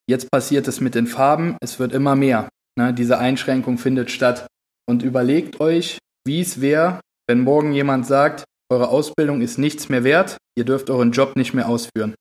Jetzt 0.09 0.31
passiert 0.31 0.67
es 0.69 0.81
mit 0.81 0.95
den 0.95 1.07
Farben, 1.07 1.59
es 1.61 1.79
wird 1.79 1.93
immer 1.93 2.17
mehr. 2.17 2.49
Ne? 2.79 2.95
Diese 2.95 3.19
Einschränkung 3.19 3.77
findet 3.77 4.11
statt. 4.11 4.47
Und 4.89 5.03
überlegt 5.03 5.61
euch, 5.61 5.99
wie 6.29 6.41
es 6.41 6.61
wäre, 6.61 7.01
wenn 7.27 7.41
morgen 7.41 7.73
jemand 7.73 8.07
sagt, 8.07 8.45
eure 8.71 8.91
Ausbildung 8.91 9.41
ist 9.41 9.59
nichts 9.59 9.89
mehr 9.89 10.05
wert, 10.05 10.37
ihr 10.57 10.65
dürft 10.65 10.91
euren 10.91 11.11
Job 11.11 11.35
nicht 11.35 11.55
mehr 11.55 11.69
ausführen. 11.69 12.15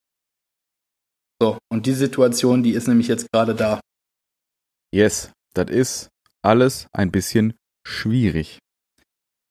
So, 1.40 1.58
und 1.70 1.86
die 1.86 1.92
Situation, 1.92 2.64
die 2.64 2.72
ist 2.72 2.88
nämlich 2.88 3.06
jetzt 3.06 3.30
gerade 3.30 3.54
da. 3.54 3.80
Yes, 4.92 5.30
das 5.54 5.70
ist 5.70 6.08
alles 6.42 6.88
ein 6.92 7.12
bisschen 7.12 7.54
schwierig. 7.86 8.58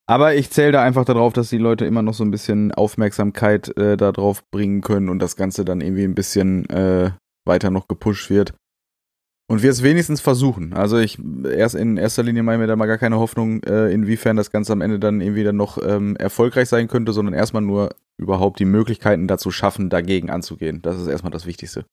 Aber 0.09 0.35
ich 0.35 0.49
zähle 0.49 0.71
da 0.71 0.83
einfach 0.83 1.05
darauf, 1.05 1.33
dass 1.33 1.49
die 1.49 1.57
Leute 1.57 1.85
immer 1.85 2.01
noch 2.01 2.13
so 2.13 2.23
ein 2.23 2.31
bisschen 2.31 2.71
Aufmerksamkeit 2.73 3.77
äh, 3.77 3.95
darauf 3.95 4.41
bringen 4.51 4.81
können 4.81 5.09
und 5.09 5.19
das 5.19 5.35
Ganze 5.35 5.65
dann 5.65 5.81
irgendwie 5.81 6.05
ein 6.05 6.15
bisschen 6.15 6.67
äh, 6.69 7.11
weiter 7.45 7.69
noch 7.71 7.87
gepusht 7.87 8.29
wird. 8.29 8.53
Und 9.49 9.63
wir 9.63 9.71
es 9.71 9.81
wenigstens 9.81 10.19
versuchen. 10.19 10.73
Also 10.73 10.97
ich 10.97 11.17
erst 11.45 11.75
in 11.75 11.95
erster 11.95 12.21
Linie 12.21 12.43
mache 12.43 12.55
ich 12.55 12.59
mir 12.59 12.67
da 12.67 12.75
mal 12.75 12.85
gar 12.85 12.97
keine 12.97 13.17
Hoffnung, 13.17 13.63
äh, 13.63 13.89
inwiefern 13.91 14.35
das 14.35 14.51
Ganze 14.51 14.73
am 14.73 14.81
Ende 14.81 14.99
dann 14.99 15.21
irgendwie 15.21 15.45
dann 15.45 15.55
noch 15.55 15.77
ähm, 15.81 16.17
erfolgreich 16.17 16.67
sein 16.67 16.89
könnte, 16.89 17.13
sondern 17.13 17.33
erstmal 17.33 17.61
nur 17.61 17.95
überhaupt 18.17 18.59
die 18.59 18.65
Möglichkeiten 18.65 19.27
dazu 19.27 19.49
schaffen, 19.49 19.89
dagegen 19.89 20.29
anzugehen. 20.29 20.81
Das 20.81 20.99
ist 20.99 21.07
erstmal 21.07 21.31
das 21.31 21.45
Wichtigste. 21.45 21.85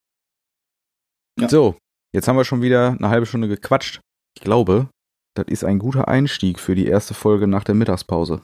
Ja. 1.38 1.48
So, 1.48 1.76
jetzt 2.12 2.26
haben 2.26 2.36
wir 2.36 2.44
schon 2.44 2.62
wieder 2.62 2.96
eine 2.98 3.08
halbe 3.08 3.26
Stunde 3.26 3.46
gequatscht. 3.46 4.00
Ich 4.36 4.42
glaube, 4.42 4.88
das 5.36 5.46
ist 5.48 5.64
ein 5.64 5.78
guter 5.78 6.08
Einstieg 6.08 6.58
für 6.58 6.74
die 6.74 6.86
erste 6.86 7.14
Folge 7.14 7.46
nach 7.46 7.62
der 7.62 7.76
Mittagspause. 7.76 8.42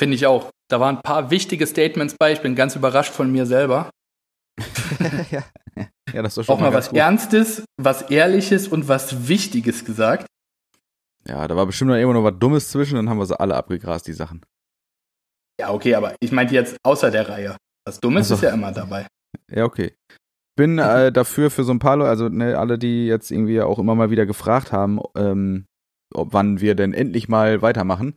Finde 0.00 0.14
ich 0.14 0.26
auch. 0.26 0.50
Da 0.70 0.80
waren 0.80 0.96
ein 0.96 1.02
paar 1.02 1.30
wichtige 1.30 1.66
Statements 1.66 2.14
bei. 2.18 2.32
Ich 2.32 2.40
bin 2.40 2.54
ganz 2.54 2.76
überrascht 2.76 3.12
von 3.12 3.30
mir 3.30 3.44
selber. 3.44 3.90
ja. 5.30 5.44
ja, 6.12 6.22
das 6.22 6.32
ist 6.32 6.38
doch 6.38 6.44
schon 6.44 6.54
Auch 6.54 6.60
mal 6.60 6.70
ganz 6.70 6.86
was 6.86 6.88
gut. 6.90 6.98
Ernstes, 6.98 7.64
was 7.76 8.02
Ehrliches 8.10 8.68
und 8.68 8.88
was 8.88 9.28
Wichtiges 9.28 9.84
gesagt. 9.84 10.26
Ja, 11.26 11.46
da 11.46 11.56
war 11.56 11.66
bestimmt 11.66 11.90
noch 11.90 11.96
immer 11.96 12.14
noch 12.14 12.24
was 12.24 12.38
Dummes 12.38 12.70
zwischen, 12.70 12.96
dann 12.96 13.08
haben 13.08 13.18
wir 13.18 13.26
sie 13.26 13.38
alle 13.38 13.54
abgegrast, 13.54 14.06
die 14.06 14.12
Sachen. 14.12 14.42
Ja, 15.60 15.72
okay, 15.72 15.94
aber 15.94 16.14
ich 16.20 16.32
meinte 16.32 16.54
jetzt 16.54 16.76
außer 16.84 17.10
der 17.10 17.28
Reihe. 17.28 17.56
Was 17.86 18.00
Dummes 18.00 18.28
so. 18.28 18.34
ist 18.34 18.42
ja 18.42 18.50
immer 18.50 18.72
dabei. 18.72 19.06
Ja, 19.50 19.64
okay. 19.64 19.94
Bin 20.56 20.78
äh, 20.78 21.12
dafür 21.12 21.50
für 21.50 21.64
so 21.64 21.72
ein 21.72 21.78
paar 21.78 21.96
Leute, 21.96 22.10
also 22.10 22.28
ne, 22.28 22.58
alle, 22.58 22.78
die 22.78 23.06
jetzt 23.06 23.30
irgendwie 23.30 23.60
auch 23.60 23.78
immer 23.78 23.94
mal 23.94 24.10
wieder 24.10 24.26
gefragt 24.26 24.72
haben, 24.72 25.00
ähm, 25.16 25.66
ob 26.14 26.32
wann 26.32 26.60
wir 26.60 26.74
denn 26.74 26.94
endlich 26.94 27.28
mal 27.28 27.60
weitermachen. 27.60 28.16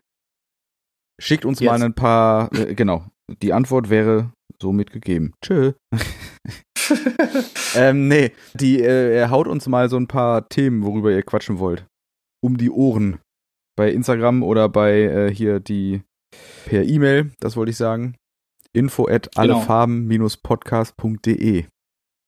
Schickt 1.20 1.46
uns 1.46 1.62
mal 1.62 1.74
Jetzt. 1.74 1.84
ein 1.84 1.94
paar, 1.94 2.52
äh, 2.54 2.74
genau. 2.74 3.06
Die 3.42 3.54
Antwort 3.54 3.90
wäre 3.90 4.32
somit 4.60 4.92
gegeben. 4.92 5.34
Tschö. 5.44 5.74
ähm, 7.76 8.08
nee, 8.08 8.32
die, 8.54 8.82
äh, 8.82 9.16
er 9.16 9.30
haut 9.30 9.48
uns 9.48 9.68
mal 9.68 9.90
so 9.90 9.98
ein 9.98 10.08
paar 10.08 10.48
Themen, 10.50 10.84
worüber 10.84 11.12
ihr 11.12 11.24
quatschen 11.24 11.60
wollt. 11.60 11.86
Um 12.44 12.58
die 12.58 12.72
Ohren. 12.72 13.20
Bei 13.78 13.92
Instagram 13.92 14.44
oder 14.44 14.68
bei 14.70 15.02
äh, 15.04 15.34
hier 15.34 15.60
die 15.60 16.02
per 16.66 16.84
E-Mail, 16.84 17.32
das 17.40 17.56
wollte 17.56 17.72
ich 17.72 17.78
sagen. 17.78 18.16
Info 18.74 19.08
at 19.08 19.30
Genau. 19.36 19.56
allefarben-podcast.de. 19.58 21.66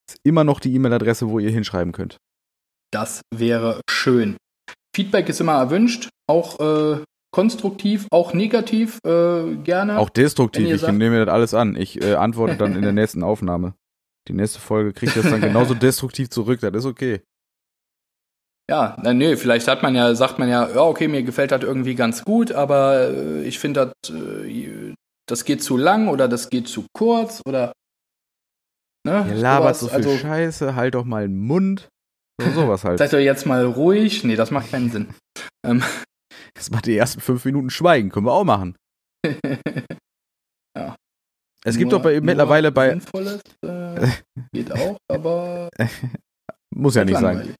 Ist 0.09 0.17
immer 0.23 0.43
noch 0.43 0.59
die 0.59 0.73
E-Mail-Adresse, 0.75 1.29
wo 1.29 1.39
ihr 1.39 1.49
hinschreiben 1.51 1.93
könnt. 1.93 2.17
Das 2.91 3.21
wäre 3.33 3.81
schön. 3.89 4.37
Feedback 4.95 5.29
ist 5.29 5.41
immer 5.41 5.53
erwünscht, 5.53 6.09
auch 6.29 6.59
äh, 6.59 7.01
konstruktiv, 7.33 8.07
auch 8.11 8.33
negativ, 8.33 8.99
äh, 9.05 9.55
gerne. 9.63 9.97
Auch 9.97 10.09
destruktiv, 10.09 10.69
ich 10.69 10.81
sagt- 10.81 10.93
nehme 10.93 11.15
mir 11.17 11.25
das 11.25 11.33
alles 11.33 11.53
an. 11.53 11.75
Ich 11.75 12.01
äh, 12.03 12.15
antworte 12.15 12.57
dann 12.57 12.75
in 12.75 12.81
der 12.83 12.91
nächsten 12.93 13.23
Aufnahme. 13.23 13.73
Die 14.27 14.33
nächste 14.33 14.59
Folge 14.59 14.93
kriegt 14.93 15.15
das 15.15 15.29
dann 15.29 15.41
genauso 15.41 15.73
destruktiv 15.73 16.29
zurück, 16.29 16.61
das 16.61 16.73
ist 16.73 16.85
okay. 16.85 17.21
Ja, 18.69 18.95
na, 19.03 19.13
nö, 19.13 19.35
vielleicht 19.35 19.67
hat 19.67 19.83
man 19.83 19.93
ja, 19.93 20.15
sagt 20.15 20.39
man 20.39 20.47
ja, 20.47 20.69
ja, 20.69 20.81
okay, 20.81 21.09
mir 21.09 21.23
gefällt 21.23 21.51
das 21.51 21.63
irgendwie 21.63 21.95
ganz 21.95 22.23
gut, 22.23 22.53
aber 22.53 23.09
äh, 23.09 23.43
ich 23.43 23.59
finde 23.59 23.93
das, 24.03 24.15
äh, 24.15 24.93
das 25.27 25.43
geht 25.43 25.61
zu 25.61 25.75
lang 25.75 26.07
oder 26.07 26.29
das 26.29 26.49
geht 26.49 26.69
zu 26.69 26.85
kurz 26.93 27.41
oder 27.45 27.73
ne, 29.05 29.25
Ihr 29.27 29.35
labert 29.35 29.75
so 29.75 29.87
viel 29.87 29.97
also, 29.97 30.17
Scheiße, 30.17 30.75
halt 30.75 30.95
doch 30.95 31.03
mal 31.03 31.27
den 31.27 31.39
Mund. 31.39 31.89
So, 32.41 32.49
sowas 32.51 32.83
halt. 32.85 32.99
Seid 32.99 33.13
ihr 33.13 33.21
jetzt 33.21 33.45
mal 33.45 33.65
ruhig? 33.65 34.23
Nee, 34.23 34.35
das 34.35 34.49
macht 34.49 34.71
keinen 34.71 34.89
Sinn. 34.89 35.13
Ähm, 35.65 35.83
Jetzt 36.55 36.71
mal 36.71 36.81
die 36.81 36.95
ersten 36.95 37.19
fünf 37.19 37.45
Minuten 37.45 37.69
schweigen, 37.69 38.09
können 38.09 38.25
wir 38.25 38.33
auch 38.33 38.43
machen. 38.43 38.75
Es 41.65 41.77
gibt 41.77 41.91
nur- 41.91 41.99
doch 41.99 42.03
bei, 42.03 42.19
mittlerweile 42.21 42.71
bei, 42.71 42.89
Sinnvolles 42.89 43.41
äh, 43.65 44.07
geht 44.53 44.71
auch, 44.71 44.97
aber 45.09 45.69
muss 46.75 46.95
ja 46.95 47.05
nicht 47.05 47.15
sein. 47.15 47.23
langweilig. 47.23 47.55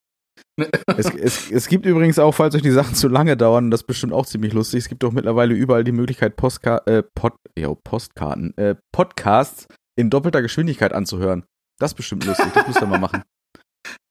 Es, 0.97 1.09
es, 1.15 1.51
es 1.51 1.67
gibt 1.67 1.85
übrigens 1.85 2.19
auch, 2.19 2.31
falls 2.33 2.53
euch 2.53 2.61
die 2.61 2.69
Sachen 2.71 2.93
zu 2.95 3.07
lange 3.07 3.35
dauern, 3.37 3.71
das 3.71 3.81
ist 3.81 3.87
bestimmt 3.87 4.13
auch 4.13 4.25
ziemlich 4.25 4.53
lustig, 4.53 4.79
es 4.79 4.89
gibt 4.89 5.01
doch 5.01 5.11
mittlerweile 5.11 5.55
überall 5.55 5.83
die 5.83 5.91
Möglichkeit, 5.91 6.35
Postka 6.35 6.81
äh, 6.85 7.01
Pod 7.15 7.33
jo, 7.57 7.75
Postkarten, 7.83 8.55
äh, 8.57 8.75
Podcasts 8.91 9.67
in 9.97 10.09
doppelter 10.11 10.41
Geschwindigkeit 10.43 10.93
anzuhören. 10.93 11.45
Das 11.79 11.91
ist 11.91 11.95
bestimmt 11.95 12.25
lustig, 12.25 12.45
das 12.53 12.67
müsst 12.67 12.81
ihr 12.81 12.87
mal 12.87 12.99
machen. 12.99 13.23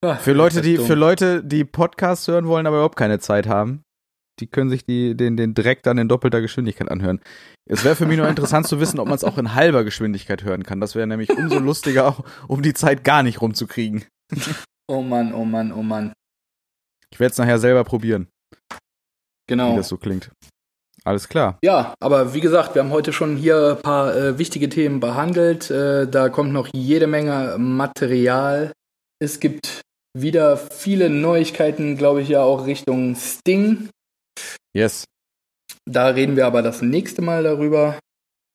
Ah, 0.04 0.14
Für 0.20 0.32
Leute, 0.32 0.62
die, 0.62 0.76
dumm. 0.76 0.86
für 0.86 0.94
Leute, 0.94 1.44
die 1.44 1.64
Podcasts 1.64 2.26
hören 2.26 2.46
wollen, 2.46 2.66
aber 2.66 2.76
überhaupt 2.76 2.96
keine 2.98 3.20
Zeit 3.20 3.46
haben, 3.46 3.82
die 4.40 4.46
können 4.46 4.70
sich 4.70 4.84
die, 4.84 5.14
den, 5.16 5.36
den 5.36 5.54
Dreck 5.54 5.82
dann 5.82 5.98
in 5.98 6.08
doppelter 6.08 6.40
Geschwindigkeit 6.40 6.90
anhören. 6.90 7.20
Es 7.68 7.84
wäre 7.84 7.96
für 7.96 8.06
mich 8.06 8.16
nur 8.16 8.28
interessant 8.28 8.66
zu 8.66 8.80
wissen, 8.80 8.98
ob 8.98 9.06
man 9.06 9.14
es 9.14 9.24
auch 9.24 9.38
in 9.38 9.54
halber 9.54 9.84
Geschwindigkeit 9.84 10.42
hören 10.42 10.62
kann. 10.64 10.80
Das 10.80 10.94
wäre 10.94 11.06
nämlich 11.06 11.30
umso 11.30 11.58
lustiger, 11.58 12.16
um 12.48 12.62
die 12.62 12.74
Zeit 12.74 13.04
gar 13.04 13.22
nicht 13.22 13.40
rumzukriegen. 13.40 14.04
Oh 14.88 15.02
Mann, 15.02 15.32
oh 15.34 15.44
Mann, 15.44 15.72
oh 15.72 15.82
Mann. 15.82 16.12
Ich 17.12 17.20
werde 17.20 17.32
es 17.32 17.38
nachher 17.38 17.58
selber 17.58 17.84
probieren, 17.84 18.28
wie 18.72 18.76
Genau. 19.48 19.76
das 19.76 19.88
so 19.88 19.98
klingt. 19.98 20.30
Alles 21.04 21.28
klar. 21.28 21.58
Ja, 21.64 21.94
aber 22.00 22.32
wie 22.32 22.40
gesagt, 22.40 22.74
wir 22.74 22.82
haben 22.82 22.90
heute 22.90 23.12
schon 23.12 23.36
hier 23.36 23.76
ein 23.76 23.82
paar 23.82 24.14
äh, 24.16 24.38
wichtige 24.38 24.68
Themen 24.68 25.00
behandelt. 25.00 25.70
Äh, 25.70 26.06
da 26.08 26.28
kommt 26.28 26.52
noch 26.52 26.68
jede 26.72 27.06
Menge 27.08 27.56
Material. 27.58 28.72
Es 29.20 29.40
gibt 29.40 29.82
wieder 30.16 30.56
viele 30.56 31.10
Neuigkeiten, 31.10 31.96
glaube 31.96 32.22
ich, 32.22 32.28
ja 32.28 32.42
auch 32.42 32.66
Richtung 32.66 33.16
Sting. 33.16 33.88
Yes. 34.74 35.04
Da 35.84 36.08
reden 36.08 36.36
wir 36.36 36.46
aber 36.46 36.62
das 36.62 36.82
nächste 36.82 37.22
Mal 37.22 37.42
darüber. 37.42 37.98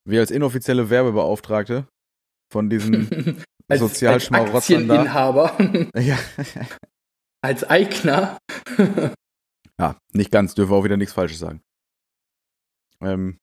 Wir 0.07 0.21
als 0.21 0.31
inoffizielle 0.31 0.89
Werbebeauftragte 0.89 1.87
von 2.51 2.69
diesen 2.69 3.07
als, 3.69 3.69
als 3.69 3.79
Sozialschmarotzern 3.81 4.87
da. 4.87 4.93
Aktieninhaber, 4.95 5.57
Ja. 6.01 6.17
als 7.43 7.63
Eigner. 7.65 8.37
ja, 9.79 9.97
nicht 10.13 10.31
ganz, 10.31 10.55
dürfen 10.55 10.71
wir 10.71 10.75
auch 10.77 10.83
wieder 10.85 10.97
nichts 10.97 11.13
Falsches 11.13 11.39
sagen. 11.39 11.61
Ähm, 13.01 13.37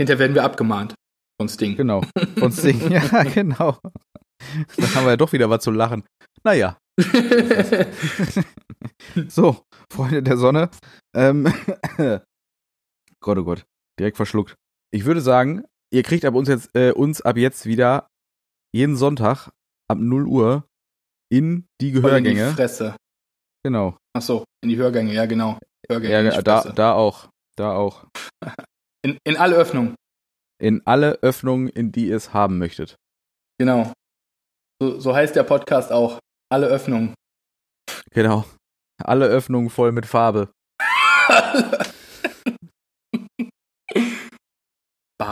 Hinterher 0.00 0.18
werden 0.18 0.34
wir 0.34 0.44
abgemahnt 0.44 0.94
von 1.40 1.48
Sting. 1.48 1.76
genau. 1.76 2.02
Von 2.38 2.52
Sting. 2.52 2.90
ja, 2.90 3.22
genau. 3.24 3.78
Da 4.76 4.94
haben 4.94 5.04
wir 5.04 5.10
ja 5.10 5.16
doch 5.16 5.32
wieder 5.32 5.48
was 5.50 5.62
zu 5.64 5.70
lachen. 5.70 6.04
Naja. 6.44 6.78
So, 9.28 9.62
Freunde 9.92 10.22
der 10.22 10.36
Sonne. 10.36 10.70
Ähm, 11.14 11.44
Gott, 13.20 13.38
oh 13.38 13.44
Gott, 13.44 13.64
direkt 13.98 14.16
verschluckt. 14.16 14.54
Ich 14.92 15.04
würde 15.04 15.20
sagen, 15.20 15.64
ihr 15.92 16.02
kriegt 16.02 16.24
ab 16.24 16.34
uns 16.34 16.48
jetzt 16.48 16.70
äh, 16.74 16.92
uns 16.92 17.20
ab 17.20 17.36
jetzt 17.36 17.66
wieder 17.66 18.08
jeden 18.74 18.96
Sonntag 18.96 19.50
ab 19.90 19.98
0 19.98 20.26
Uhr 20.26 20.64
in 21.32 21.66
die 21.80 21.92
Voll 21.92 22.10
in 22.18 22.24
die 22.24 22.30
Gehörgänge. 22.34 22.52
Fresse. 22.54 22.96
Genau. 23.64 23.96
Ach 24.16 24.22
so, 24.22 24.44
in 24.62 24.68
die 24.70 24.76
Hörgänge, 24.76 25.12
ja 25.12 25.26
genau. 25.26 25.58
Hörgänge, 25.90 26.32
Ja, 26.34 26.42
da, 26.42 26.62
da 26.72 26.92
auch. 26.94 27.28
Da 27.56 27.72
auch. 27.74 28.06
In, 29.04 29.16
in 29.24 29.36
alle 29.36 29.54
Öffnungen, 29.54 29.94
In 30.60 30.84
alle 30.84 31.20
Öffnungen, 31.22 31.68
in 31.68 31.92
die 31.92 32.08
ihr 32.08 32.16
es 32.16 32.32
haben 32.34 32.58
möchtet. 32.58 32.96
genau. 33.60 33.92
So, 34.82 34.98
so 34.98 35.14
heißt 35.14 35.36
der 35.36 35.44
Podcast 35.44 35.92
auch. 35.92 36.18
Alle 36.52 36.66
Öffnungen. 36.66 37.14
Genau. 38.10 38.44
Alle 39.02 39.26
Öffnungen 39.26 39.70
voll 39.70 39.92
mit 39.92 40.06
Farbe. 40.06 40.50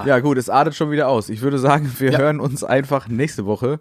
ja, 0.04 0.20
gut, 0.20 0.38
es 0.38 0.48
artet 0.50 0.74
schon 0.74 0.90
wieder 0.90 1.08
aus. 1.08 1.28
Ich 1.28 1.40
würde 1.42 1.58
sagen, 1.58 1.92
wir 1.98 2.12
Ja. 2.12 2.18
hören 2.18 2.40
uns 2.40 2.64
einfach 2.64 3.08
nächste 3.08 3.46
Woche. 3.46 3.80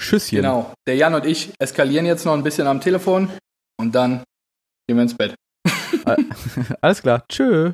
Tschüsschen. 0.00 0.36
Genau. 0.38 0.72
Der 0.88 0.96
Jan 0.96 1.14
und 1.14 1.24
ich 1.24 1.52
eskalieren 1.60 2.06
jetzt 2.06 2.24
noch 2.24 2.34
ein 2.34 2.42
bisschen 2.42 2.66
am 2.66 2.80
Telefon 2.80 3.30
und 3.80 3.94
dann 3.94 4.24
gehen 4.88 4.96
wir 4.96 5.02
ins 5.02 5.16
Bett. 5.16 5.34
Alles 6.80 7.00
klar. 7.02 7.24
Tschö. 7.28 7.72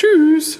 Tschüss. 0.00 0.58